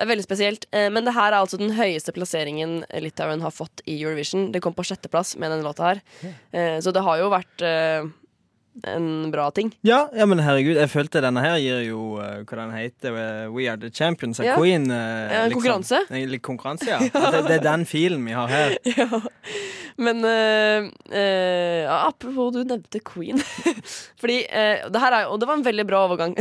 Det 0.00 0.06
er 0.06 0.14
veldig 0.14 0.24
spesielt. 0.24 0.62
Eh, 0.72 0.86
Men 0.88 1.04
det 1.04 1.12
her 1.12 1.28
er 1.34 1.42
altså 1.42 1.58
den 1.60 1.74
høyeste 1.76 2.14
plasseringen 2.16 2.78
Litauen 3.04 3.42
har 3.44 3.52
fått 3.52 3.82
i 3.84 3.98
Eurovision. 4.00 4.46
Det 4.50 4.62
kom 4.64 4.72
på 4.72 4.86
sjetteplass 4.88 5.34
med 5.36 5.52
denne 5.52 5.66
låta 5.66 5.90
her. 5.90 6.00
Eh, 6.56 6.78
Så 6.80 6.88
det 6.96 7.02
har 7.04 7.18
jo 7.20 7.28
vært 7.28 7.60
eh, 7.60 8.08
en 8.88 9.30
bra 9.32 9.50
ting. 9.50 9.70
Ja, 9.86 10.08
ja, 10.16 10.26
men 10.26 10.40
herregud, 10.44 10.76
jeg 10.78 10.90
følte 10.92 11.22
denne 11.24 11.42
her 11.44 11.56
gir 11.60 11.82
jo 11.84 12.16
uh, 12.20 12.40
hva 12.44 12.58
den 12.58 12.72
heter, 12.74 13.16
eh, 13.18 13.48
We 13.52 13.66
Are 13.70 13.80
The 13.80 13.90
Champions 13.94 14.40
of 14.40 14.46
Ja. 14.46 14.56
Queen. 14.58 14.88
Uh, 14.90 14.96
Ja, 15.30 15.44
en 15.44 15.52
konkurranse. 15.54 16.02
En, 16.10 16.34
konkurranse, 16.40 16.88
ja. 16.94 16.98
Det, 17.00 17.42
det 17.48 17.56
er 17.60 17.64
den 17.66 17.86
filen 17.88 18.24
vi 18.26 18.36
har 18.36 18.48
her. 18.50 18.76
ja. 18.96 19.20
Men 20.00 20.24
uh, 20.24 20.86
apropos 22.06 22.54
du 22.54 22.62
nevnte 22.64 23.02
Queen. 23.04 23.40
Fordi 24.20 24.38
det 24.48 25.00
her 25.02 25.12
er 25.16 25.26
jo 25.26 25.34
Og 25.34 25.40
det 25.40 25.48
var 25.48 25.58
en 25.58 25.64
veldig 25.66 25.86
bra 25.88 26.04
overgang. 26.06 26.36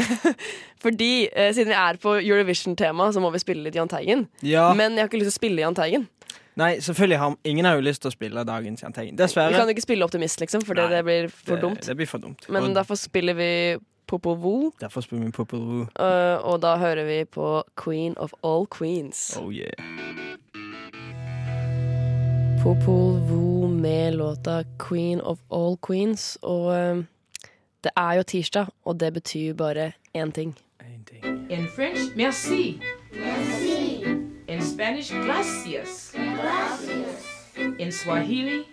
Fordi 0.80 1.28
siden 1.52 1.73
vi 1.73 1.75
er 1.75 1.97
på 1.99 2.15
Eurovision-tema, 2.21 3.10
så 3.12 3.19
må 3.19 3.32
vi 3.34 3.41
spille 3.43 3.65
litt 3.65 3.75
Jahn 3.75 3.91
Teigen. 3.91 4.28
Men 4.41 4.95
jeg 4.95 5.04
har 5.04 5.10
ikke 5.12 5.19
lyst 5.19 5.34
til 5.34 5.36
å 5.36 5.41
spille 5.41 5.63
Jahn 5.65 5.75
Teigen. 5.75 6.08
Nei, 6.55 6.79
selvfølgelig 6.79 7.17
har 7.19 7.35
ingen 7.43 7.65
har 7.65 7.75
jo 7.75 7.81
lyst 7.81 8.01
til 8.01 8.09
å 8.09 8.12
spille 8.12 8.43
dagens 8.43 8.83
Jahn 8.83 8.93
Teigen. 8.93 9.15
Vi 9.15 9.23
Dessverre. 9.23 9.53
kan 9.53 9.69
ikke 9.69 9.81
spille 9.81 10.03
Optimist, 10.05 10.39
liksom, 10.39 10.62
for 10.65 10.73
det, 10.73 11.03
blir 11.05 11.29
for 11.29 11.55
det, 11.55 11.62
dumt. 11.62 11.85
Det 11.88 11.95
blir 11.95 12.07
for 12.07 12.17
dumt. 12.17 12.49
Men 12.49 12.63
og 12.63 12.75
derfor 12.75 12.95
spiller 12.95 13.33
vi 13.33 13.77
Popovo, 14.07 14.71
derfor 14.81 15.01
spiller 15.01 15.25
vi 15.25 15.31
Popo 15.31 15.57
Woo. 15.57 15.81
øh, 15.99 16.38
og 16.43 16.62
da 16.62 16.77
hører 16.77 17.05
vi 17.05 17.25
på 17.25 17.63
Queen 17.83 18.17
of 18.17 18.33
all 18.43 18.65
queens. 18.65 19.38
Oh 19.38 19.53
yeah. 19.53 19.71
Popo 22.63 22.91
Vuh 23.29 23.69
med 23.69 24.13
låta 24.15 24.63
Queen 24.89 25.21
of 25.21 25.39
all 25.51 25.77
queens. 25.88 26.38
Og 26.41 26.65
uh, 26.65 27.03
det 27.83 27.91
er 27.95 28.13
jo 28.13 28.23
tirsdag, 28.23 28.65
og 28.85 28.99
det 28.99 29.13
betyr 29.13 29.53
bare 29.53 29.91
én 30.17 30.31
ting. 30.31 30.57
In 31.49 31.67
French, 31.75 32.15
merci. 32.15 32.79
Merci. 33.13 33.88
In 34.49 34.62
Spanish, 34.62 35.12
gracias. 35.12 36.12
Gracias. 36.13 37.53
In 37.77 37.91
Swahili, 37.91 38.63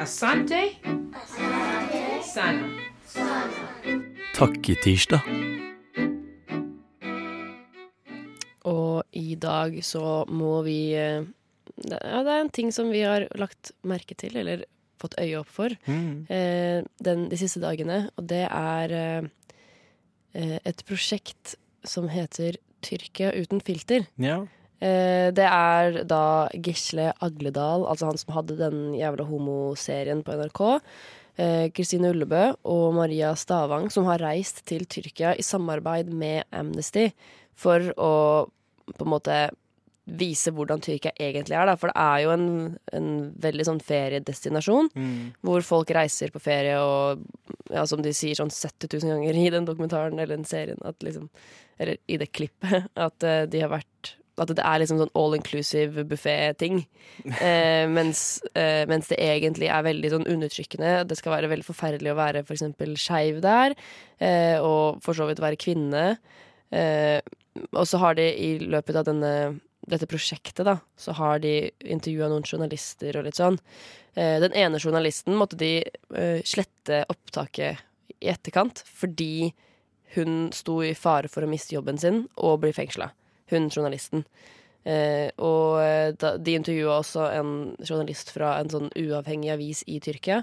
Asante. 0.00 0.62
asante. 1.12 2.22
Sana. 2.24 2.68
Takketirsdag. 4.34 5.20
Og 8.64 9.02
i 9.12 9.34
dag 9.36 9.76
så 9.84 10.24
må 10.30 10.62
vi 10.64 10.78
eh, 10.96 11.24
det, 11.82 11.98
ja, 11.98 12.22
det 12.24 12.32
er 12.32 12.40
en 12.44 12.52
ting 12.54 12.70
som 12.72 12.88
vi 12.94 13.02
har 13.04 13.26
lagt 13.38 13.72
merke 13.84 14.14
til, 14.18 14.36
eller 14.38 14.64
fått 15.02 15.16
øye 15.20 15.40
opp 15.40 15.50
for, 15.50 15.74
Mm. 15.90 16.26
eh, 16.30 16.84
den, 17.02 17.28
de 17.28 17.36
siste 17.36 17.60
dagene. 17.60 18.08
Og 18.16 18.26
det 18.30 18.46
er 18.48 18.92
eh, 18.96 19.28
eh, 20.38 20.58
et 20.64 20.84
prosjekt 20.88 21.56
som 21.84 22.08
heter 22.08 22.56
Tyrkia 22.82 23.32
uten 23.34 23.60
filter. 23.60 24.06
Ja. 24.16 24.44
Eh, 24.82 25.28
det 25.36 25.46
er 25.46 26.00
da 26.10 26.22
Gisle 26.58 27.12
Agledal, 27.22 27.84
altså 27.86 28.08
han 28.10 28.18
som 28.18 28.34
hadde 28.34 28.56
den 28.58 28.80
jævla 28.98 29.26
homoserien 29.28 30.24
på 30.26 30.34
NRK. 30.40 30.62
eh, 31.38 31.68
Kristine 31.72 32.10
Ullebø 32.12 32.42
og 32.68 32.92
Maria 32.98 33.30
Stavang, 33.38 33.86
som 33.94 34.04
har 34.10 34.18
reist 34.20 34.64
til 34.68 34.82
Tyrkia 34.90 35.36
i 35.38 35.42
samarbeid 35.46 36.10
med 36.12 36.44
Amnesty 36.52 37.12
for 37.54 37.92
å 37.96 38.12
på 38.98 39.06
en 39.06 39.12
måte 39.12 39.36
vise 40.04 40.50
hvordan 40.50 40.80
Tyrkia 40.82 41.12
egentlig 41.22 41.54
er. 41.54 41.68
Da. 41.70 41.76
For 41.78 41.92
det 41.92 42.02
er 42.02 42.22
jo 42.24 42.30
en, 42.34 42.46
en 42.92 43.08
veldig 43.40 43.64
sånn 43.68 43.80
feriedestinasjon 43.86 44.90
Mm. 44.98 45.32
hvor 45.46 45.62
folk 45.62 45.92
reiser 45.94 46.32
på 46.34 46.42
ferie 46.42 46.74
og 46.82 47.22
ja, 47.70 47.84
som 47.86 48.02
de 48.02 48.10
sier 48.12 48.34
sånn 48.34 48.50
70 48.50 48.98
000 48.98 49.12
ganger 49.14 49.38
i 49.38 49.46
den 49.54 49.64
dokumentaren 49.68 50.18
eller 50.18 50.34
den 50.36 50.44
serien, 50.44 50.82
at 50.84 50.98
liksom, 51.06 51.30
eller 51.78 51.96
i 52.10 52.18
det 52.18 52.32
klippet, 52.34 52.90
at 53.06 53.22
eh, 53.22 53.46
de 53.46 53.62
har 53.62 53.70
vært 53.78 54.16
at 54.40 54.52
det 54.56 54.64
er 54.64 54.80
liksom 54.80 55.00
sånn 55.00 55.12
all 55.18 55.34
inclusive 55.36 56.04
buffé-ting. 56.08 56.84
Eh, 57.42 57.84
mens, 57.90 58.40
eh, 58.56 58.84
mens 58.88 59.10
det 59.10 59.18
egentlig 59.20 59.68
er 59.68 59.84
veldig 59.84 60.12
sånn 60.14 60.28
undertrykkende. 60.30 60.94
Det 61.08 61.18
skal 61.18 61.36
være 61.36 61.50
veldig 61.52 61.66
forferdelig 61.66 62.14
å 62.14 62.18
være 62.18 62.44
eksempel 62.46 62.96
skeiv 63.00 63.42
der, 63.44 63.76
eh, 64.20 64.56
og 64.56 65.02
for 65.04 65.14
så 65.18 65.28
vidt 65.28 65.42
være 65.42 65.60
kvinne. 65.60 66.16
Eh, 66.72 67.20
og 67.72 67.84
så 67.88 68.00
har 68.00 68.16
de 68.16 68.30
i 68.32 68.58
løpet 68.58 68.96
av 68.96 69.04
denne, 69.04 69.60
dette 69.88 70.08
prosjektet, 70.08 70.64
da, 70.64 70.78
så 70.96 71.12
har 71.18 71.42
de 71.42 71.70
intervjua 71.84 72.30
noen 72.32 72.46
journalister 72.46 73.18
og 73.18 73.26
litt 73.28 73.40
sånn. 73.40 73.58
Eh, 74.14 74.38
den 74.40 74.56
ene 74.56 74.80
journalisten 74.80 75.36
måtte 75.36 75.58
de 75.60 75.74
eh, 75.82 76.40
slette 76.44 77.04
opptaket 77.12 77.80
i 78.22 78.30
etterkant 78.32 78.84
fordi 78.86 79.52
hun 80.16 80.50
sto 80.52 80.82
i 80.84 80.92
fare 80.96 81.30
for 81.32 81.44
å 81.44 81.48
miste 81.48 81.74
jobben 81.74 81.98
sin 82.00 82.26
og 82.36 82.60
bli 82.64 82.72
fengsla. 82.76 83.10
Hun 83.52 83.70
journalisten. 83.70 84.24
Eh, 84.82 85.28
og 85.38 85.78
eh, 85.78 86.10
da, 86.18 86.34
de 86.42 86.56
intervjua 86.58 86.98
også 86.98 87.28
en 87.36 87.50
journalist 87.86 88.32
fra 88.34 88.56
en 88.58 88.70
sånn 88.72 88.88
uavhengig 88.98 89.52
avis 89.54 89.84
i 89.86 90.00
Tyrkia, 90.02 90.40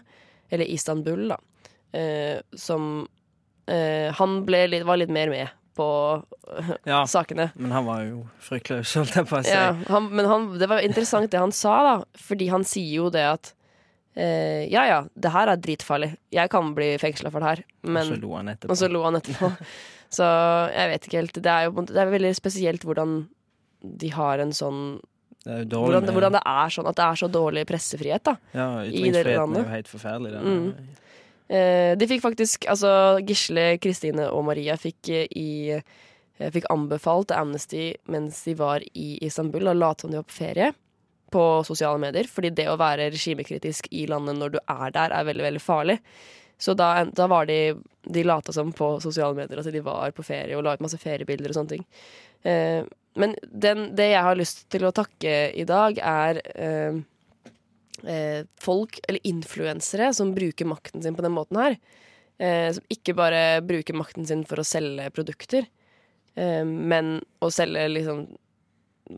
eller 0.49 0.69
Istanbul, 0.71 1.25
da, 1.33 1.39
eh, 1.91 2.39
som 2.55 3.07
eh, 3.67 4.13
Han 4.15 4.45
litt, 4.47 4.85
var 4.87 5.01
litt 5.01 5.11
mer 5.11 5.29
med 5.33 5.51
på 5.79 5.89
Ja, 6.89 7.03
sakene. 7.07 7.49
Men 7.55 7.75
han 7.75 7.85
var 7.87 8.01
jo 8.07 8.23
fryktløs, 8.43 8.95
holdt 8.99 9.19
jeg 9.19 9.29
på 9.29 9.39
å 9.39 9.43
si. 9.45 9.53
Ja, 9.53 9.73
han, 9.91 10.09
men 10.15 10.27
han, 10.29 10.49
det 10.59 10.67
var 10.71 10.83
interessant 10.85 11.31
det 11.31 11.39
han 11.39 11.55
sa, 11.55 11.75
da. 11.85 11.95
Fordi 12.29 12.49
han 12.51 12.65
sier 12.67 12.95
jo 13.03 13.11
det 13.13 13.25
at 13.35 13.53
eh, 14.15 14.65
Ja 14.71 14.87
ja, 14.89 14.99
det 15.13 15.35
her 15.35 15.51
er 15.51 15.61
dritfarlig. 15.61 16.13
Jeg 16.35 16.51
kan 16.51 16.73
bli 16.77 16.93
fengsla 17.01 17.31
for 17.31 17.43
det 17.43 17.53
her. 17.53 17.63
Men, 17.83 18.07
Og 18.71 18.79
så 18.79 18.91
lo 18.91 19.05
han 19.07 19.19
etterpå. 19.21 19.51
Og 20.09 20.17
så 20.17 20.27
jeg 20.73 20.89
vet 20.89 21.05
ikke 21.05 21.21
helt. 21.21 21.39
Det 21.45 21.53
er 21.53 21.67
jo 21.67 21.85
det 21.85 22.01
er 22.01 22.11
veldig 22.13 22.33
spesielt 22.37 22.85
hvordan 22.87 23.21
de 23.79 24.09
har 24.11 24.41
en 24.43 24.51
sånn 24.55 24.79
Det 25.45 25.61
hvordan, 25.71 26.09
hvordan 26.11 26.35
det 26.35 26.41
er 26.41 26.73
sånn 26.73 26.89
at 26.89 26.97
det 26.97 27.05
er 27.05 27.19
så 27.21 27.29
dårlig 27.31 27.63
pressefrihet, 27.69 28.25
da. 28.25 28.35
Ja, 28.51 28.67
i 28.83 28.89
det 28.89 28.97
ytringsfriheten 28.97 29.55
er 29.55 29.63
jo 29.63 29.75
helt 29.75 29.91
forferdelig. 29.91 30.33
Det. 30.33 30.41
Mm. 30.41 30.99
Eh, 31.49 31.93
de 31.97 32.07
fikk 32.09 32.21
faktisk 32.21 32.67
Altså, 32.69 32.91
Gisle, 33.25 33.79
Kristine 33.81 34.27
og 34.29 34.43
Maria 34.45 34.75
fikk 34.77 35.09
eh, 35.09 35.25
i 35.33 35.49
eh, 35.77 36.51
Fikk 36.53 36.67
anbefalt 36.69 37.33
Amnesty 37.33 37.87
mens 38.11 38.43
de 38.45 38.53
var 38.59 38.83
i 38.93 39.17
Istanbul, 39.25 39.67
å 39.67 39.73
late 39.75 40.05
som 40.05 40.13
de 40.13 40.21
var 40.21 40.27
på 40.29 40.37
ferie 40.37 40.69
på 41.29 41.45
sosiale 41.67 41.99
medier. 42.01 42.29
Fordi 42.29 42.51
det 42.55 42.67
å 42.71 42.77
være 42.79 43.09
regimekritisk 43.13 43.89
i 43.93 44.05
landet 44.09 44.37
når 44.39 44.55
du 44.55 44.59
er 44.63 44.93
der, 44.95 45.13
er 45.13 45.27
veldig, 45.27 45.45
veldig 45.45 45.61
farlig. 45.61 45.97
Så 46.59 46.75
da, 46.75 47.05
da 47.05 47.27
var 47.31 47.47
de 47.47 47.77
De 48.09 48.23
lata 48.23 48.51
som 48.55 48.71
på 48.73 48.95
sosiale 49.03 49.35
medier 49.37 49.59
at 49.61 49.67
de 49.71 49.81
var 49.85 50.11
på 50.15 50.23
ferie 50.25 50.57
og 50.57 50.63
la 50.65 50.73
ut 50.73 50.81
masse 50.81 50.97
feriebilder 50.97 51.51
og 51.51 51.57
sånne 51.59 51.75
ting. 51.75 51.83
Eh, 52.47 52.81
men 53.19 53.35
den, 53.43 53.89
det 53.95 54.11
jeg 54.13 54.23
har 54.25 54.37
lyst 54.39 54.63
til 54.71 54.87
å 54.87 54.93
takke 54.95 55.51
i 55.53 55.65
dag, 55.67 55.99
er 55.99 56.39
eh, 56.55 56.99
eh, 58.07 58.41
folk, 58.61 58.99
eller 59.07 59.27
influensere, 59.27 60.11
som 60.15 60.33
bruker 60.33 60.69
makten 60.69 61.03
sin 61.03 61.17
på 61.17 61.25
den 61.25 61.35
måten 61.35 61.59
her. 61.59 61.77
Eh, 62.39 62.69
som 62.73 62.85
ikke 62.95 63.17
bare 63.19 63.61
bruker 63.65 63.97
makten 63.99 64.25
sin 64.25 64.45
for 64.47 64.61
å 64.61 64.67
selge 64.67 65.09
produkter, 65.11 65.67
eh, 66.39 66.63
men 66.63 67.17
å 67.43 67.51
selge 67.51 67.87
liksom 67.91 68.23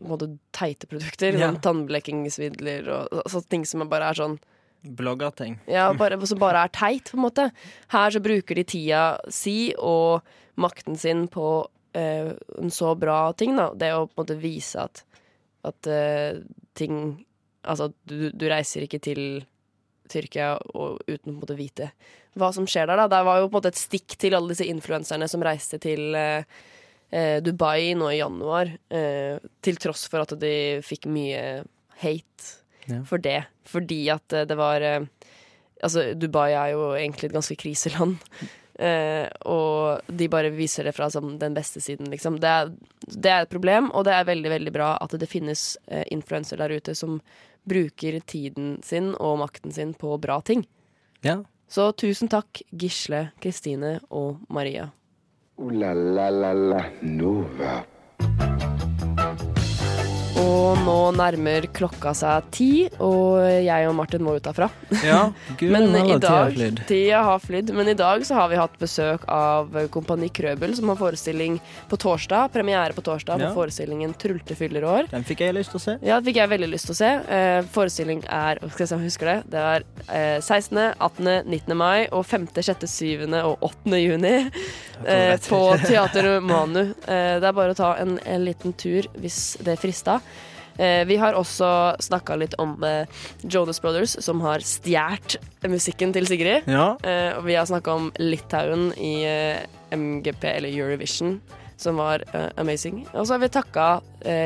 måte 0.08 0.32
teite 0.56 0.88
produkter. 0.90 1.36
Ja. 1.36 1.50
Sånn 1.50 1.60
tannblekingsmidler 1.62 2.88
og, 2.90 3.22
sånne 3.30 3.52
ting 3.52 3.66
som 3.68 3.84
bare 3.90 4.10
er 4.10 4.18
sånn 4.18 4.38
Bloggerting. 4.82 5.60
ja, 5.70 5.92
bare, 5.94 6.18
som 6.26 6.40
bare 6.42 6.64
er 6.66 6.72
teit, 6.74 7.10
på 7.10 7.18
en 7.18 7.26
måte. 7.26 7.48
Her 7.92 8.14
så 8.14 8.22
bruker 8.22 8.58
de 8.58 8.64
tida 8.66 9.04
si 9.30 9.72
og 9.78 10.26
makten 10.60 10.98
sin 10.98 11.28
på 11.32 11.48
eh, 11.94 12.32
en 12.58 12.72
så 12.74 12.94
bra 12.98 13.32
ting, 13.38 13.54
da. 13.56 13.70
Det 13.78 13.92
å 13.94 14.08
på 14.08 14.16
en 14.16 14.24
måte 14.24 14.38
vise 14.42 14.82
at, 14.82 15.04
at 15.68 15.90
eh, 15.90 16.42
ting 16.78 17.24
Altså, 17.62 17.92
du, 18.10 18.32
du 18.34 18.48
reiser 18.50 18.82
ikke 18.82 18.98
til 18.98 19.20
Tyrkia 20.10 20.56
og, 20.74 21.02
uten 21.06 21.36
å 21.38 21.54
vite 21.54 21.92
hva 22.34 22.48
som 22.50 22.66
skjer 22.66 22.88
der, 22.88 23.04
da. 23.04 23.06
Det 23.06 23.20
var 23.22 23.38
jo 23.38 23.46
på 23.46 23.52
en 23.52 23.58
måte 23.60 23.70
et 23.70 23.78
stikk 23.78 24.16
til 24.18 24.34
alle 24.34 24.50
disse 24.50 24.66
influenserne 24.66 25.28
som 25.30 25.44
reiste 25.44 25.78
til 25.82 26.16
eh, 26.18 26.42
eh, 27.12 27.38
Dubai 27.44 27.92
nå 27.98 28.08
i 28.10 28.18
januar, 28.18 28.72
eh, 28.90 29.36
til 29.62 29.78
tross 29.78 30.06
for 30.10 30.24
at 30.24 30.34
de 30.40 30.80
fikk 30.82 31.06
mye 31.12 31.62
hate 32.02 32.61
Ja. 32.86 33.02
for 33.04 33.18
det. 33.18 33.44
Fordi 33.68 34.08
at 34.10 34.32
eh, 34.32 34.46
det 34.48 34.58
var 34.58 34.80
eh, 34.80 35.02
Altså, 35.82 36.12
Dubai 36.14 36.52
er 36.54 36.76
jo 36.76 36.92
egentlig 36.94 37.26
et 37.26 37.34
ganske 37.34 37.56
kriseland. 37.58 38.20
Uh, 38.78 39.26
og 39.50 40.06
de 40.06 40.28
bare 40.30 40.52
viser 40.54 40.86
det 40.86 40.92
fra 40.94 41.08
som 41.10 41.32
den 41.40 41.56
beste 41.56 41.82
siden, 41.82 42.06
liksom. 42.12 42.36
Det 42.38 42.46
er, 42.46 42.70
det 43.10 43.32
er 43.32 43.42
et 43.42 43.50
problem, 43.50 43.88
og 43.90 44.06
det 44.06 44.14
er 44.14 44.28
veldig 44.28 44.52
veldig 44.52 44.72
bra 44.76 44.92
at 45.02 45.16
det 45.18 45.26
finnes 45.26 45.72
uh, 45.90 46.04
influensere 46.14 46.62
der 46.62 46.78
ute 46.78 46.94
som 46.94 47.18
bruker 47.66 48.20
tiden 48.30 48.76
sin 48.86 49.10
og 49.18 49.40
makten 49.42 49.74
sin 49.74 49.90
på 49.98 50.14
bra 50.22 50.38
ting. 50.38 50.62
Ja. 51.26 51.40
Så 51.66 51.90
tusen 51.98 52.30
takk, 52.30 52.62
Gisle, 52.70 53.32
Kristine 53.42 53.96
og 54.06 54.38
Maria. 54.54 54.86
Uh, 55.58 55.74
la 55.74 55.96
la 55.98 56.30
la 56.30 56.54
la 56.54 56.84
Nova. 57.02 57.80
Og 60.40 60.78
nå 60.86 60.94
nærmer 61.12 61.66
klokka 61.76 62.14
seg 62.16 62.46
ti, 62.54 62.68
og 63.04 63.42
jeg 63.44 63.88
og 63.88 63.94
Martin 63.98 64.22
må 64.24 64.32
ut 64.38 64.46
herfra. 64.48 64.68
Ja, 65.04 65.26
gud, 65.60 65.68
Men 65.74 65.92
i 66.08 66.16
dag, 66.22 66.56
tida 66.88 67.20
har 67.26 67.42
flydd. 67.42 67.72
Men 67.76 67.90
i 67.92 67.94
dag 67.98 68.24
så 68.26 68.38
har 68.38 68.48
vi 68.48 68.56
hatt 68.56 68.78
besøk 68.80 69.26
av 69.30 69.68
Kompani 69.92 70.30
Krøbel, 70.32 70.72
som 70.78 70.88
har 70.92 70.98
forestilling 71.00 71.58
på 71.90 71.98
torsdag. 72.00 72.48
Premiere 72.54 72.96
på 72.96 73.04
torsdag 73.04 73.42
Ja. 73.42 73.50
på 73.50 73.60
forestillingen 73.60 74.14
'Trulte 74.16 74.56
fyller 74.56 74.82
år'. 74.88 75.10
Den 75.10 75.24
fikk 75.24 75.40
jeg 75.44 75.54
lyst 75.54 75.70
til 75.74 75.80
å 75.80 75.84
se. 75.84 75.98
Ja, 76.02 76.20
den 76.20 76.24
fikk 76.30 76.40
jeg 76.40 76.48
veldig 76.48 76.70
lyst 76.72 76.88
til 76.88 76.94
å 76.96 77.00
se. 77.02 77.10
Eh, 77.28 77.62
forestilling 77.74 78.24
er 78.28 78.58
Skal 78.72 78.86
jeg 78.86 78.88
se 78.88 78.94
om 78.94 79.00
jeg 79.02 79.10
husker 79.12 79.26
det. 79.26 79.50
Det 79.52 79.60
er 79.60 79.82
eh, 80.08 80.40
16., 80.40 80.94
18., 80.98 81.44
19. 81.44 81.76
mai 81.76 82.08
og 82.10 82.24
5., 82.26 82.48
6., 82.56 82.86
7. 82.88 83.28
og 83.44 83.58
8. 83.60 84.00
juni 84.00 84.50
eh, 85.06 85.36
på 85.36 85.60
Teater 85.84 86.40
Manu. 86.40 86.94
Eh, 87.06 87.36
det 87.40 87.44
er 87.44 87.52
bare 87.52 87.74
å 87.76 87.76
ta 87.76 87.94
en, 88.00 88.18
en 88.24 88.44
liten 88.44 88.72
tur 88.72 89.02
hvis 89.20 89.58
det 89.60 89.76
frister. 89.78 90.20
Eh, 90.78 91.04
vi 91.04 91.16
har 91.16 91.36
også 91.36 91.68
snakka 92.00 92.36
litt 92.40 92.54
om 92.62 92.76
eh, 92.84 93.06
Jonas 93.42 93.80
Brothers, 93.82 94.16
som 94.24 94.40
har 94.44 94.64
stjålet 94.64 95.38
musikken 95.68 96.14
til 96.14 96.28
Sigrid. 96.28 96.68
Ja. 96.70 96.94
Eh, 97.04 97.32
og 97.36 97.46
vi 97.46 97.56
har 97.58 97.68
snakka 97.68 97.96
om 97.98 98.12
Litauen 98.20 98.90
i 98.96 99.14
MGP, 99.92 100.46
eller 100.56 100.72
Eurovision, 100.72 101.40
som 101.76 101.98
var 102.00 102.22
amazing. 102.56 103.02
Og 103.12 103.26
så 103.26 103.34
har 103.34 103.42
vi 103.42 103.50
takka 103.52 103.86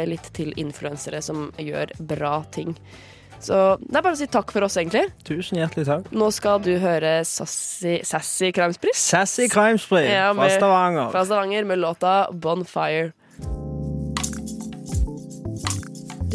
litt 0.09 0.31
til 0.35 0.55
influensere 0.59 1.21
som 1.23 1.51
gjør 1.61 1.93
bra 2.01 2.41
ting. 2.51 2.75
Så 3.39 3.77
det 3.83 3.99
er 3.99 4.03
bare 4.03 4.17
å 4.17 4.19
si 4.19 4.27
takk 4.33 4.51
for 4.55 4.65
oss, 4.67 4.79
egentlig. 4.81 5.05
Tusen 5.29 5.61
hjertelig 5.61 5.87
takk. 5.87 6.09
Nå 6.17 6.31
skal 6.35 6.63
du 6.65 6.73
høre 6.83 7.19
Sassy, 7.29 7.99
Sassy 8.07 8.51
Krimspris. 8.57 9.03
Sassy 9.13 9.47
Krimspris 9.53 10.09
fra 10.09 10.49
Stavanger. 10.57 11.13
Fra 11.13 11.25
Stavanger 11.29 11.69
med 11.69 11.83
låta 11.85 12.17
Bonfire. 12.33 13.13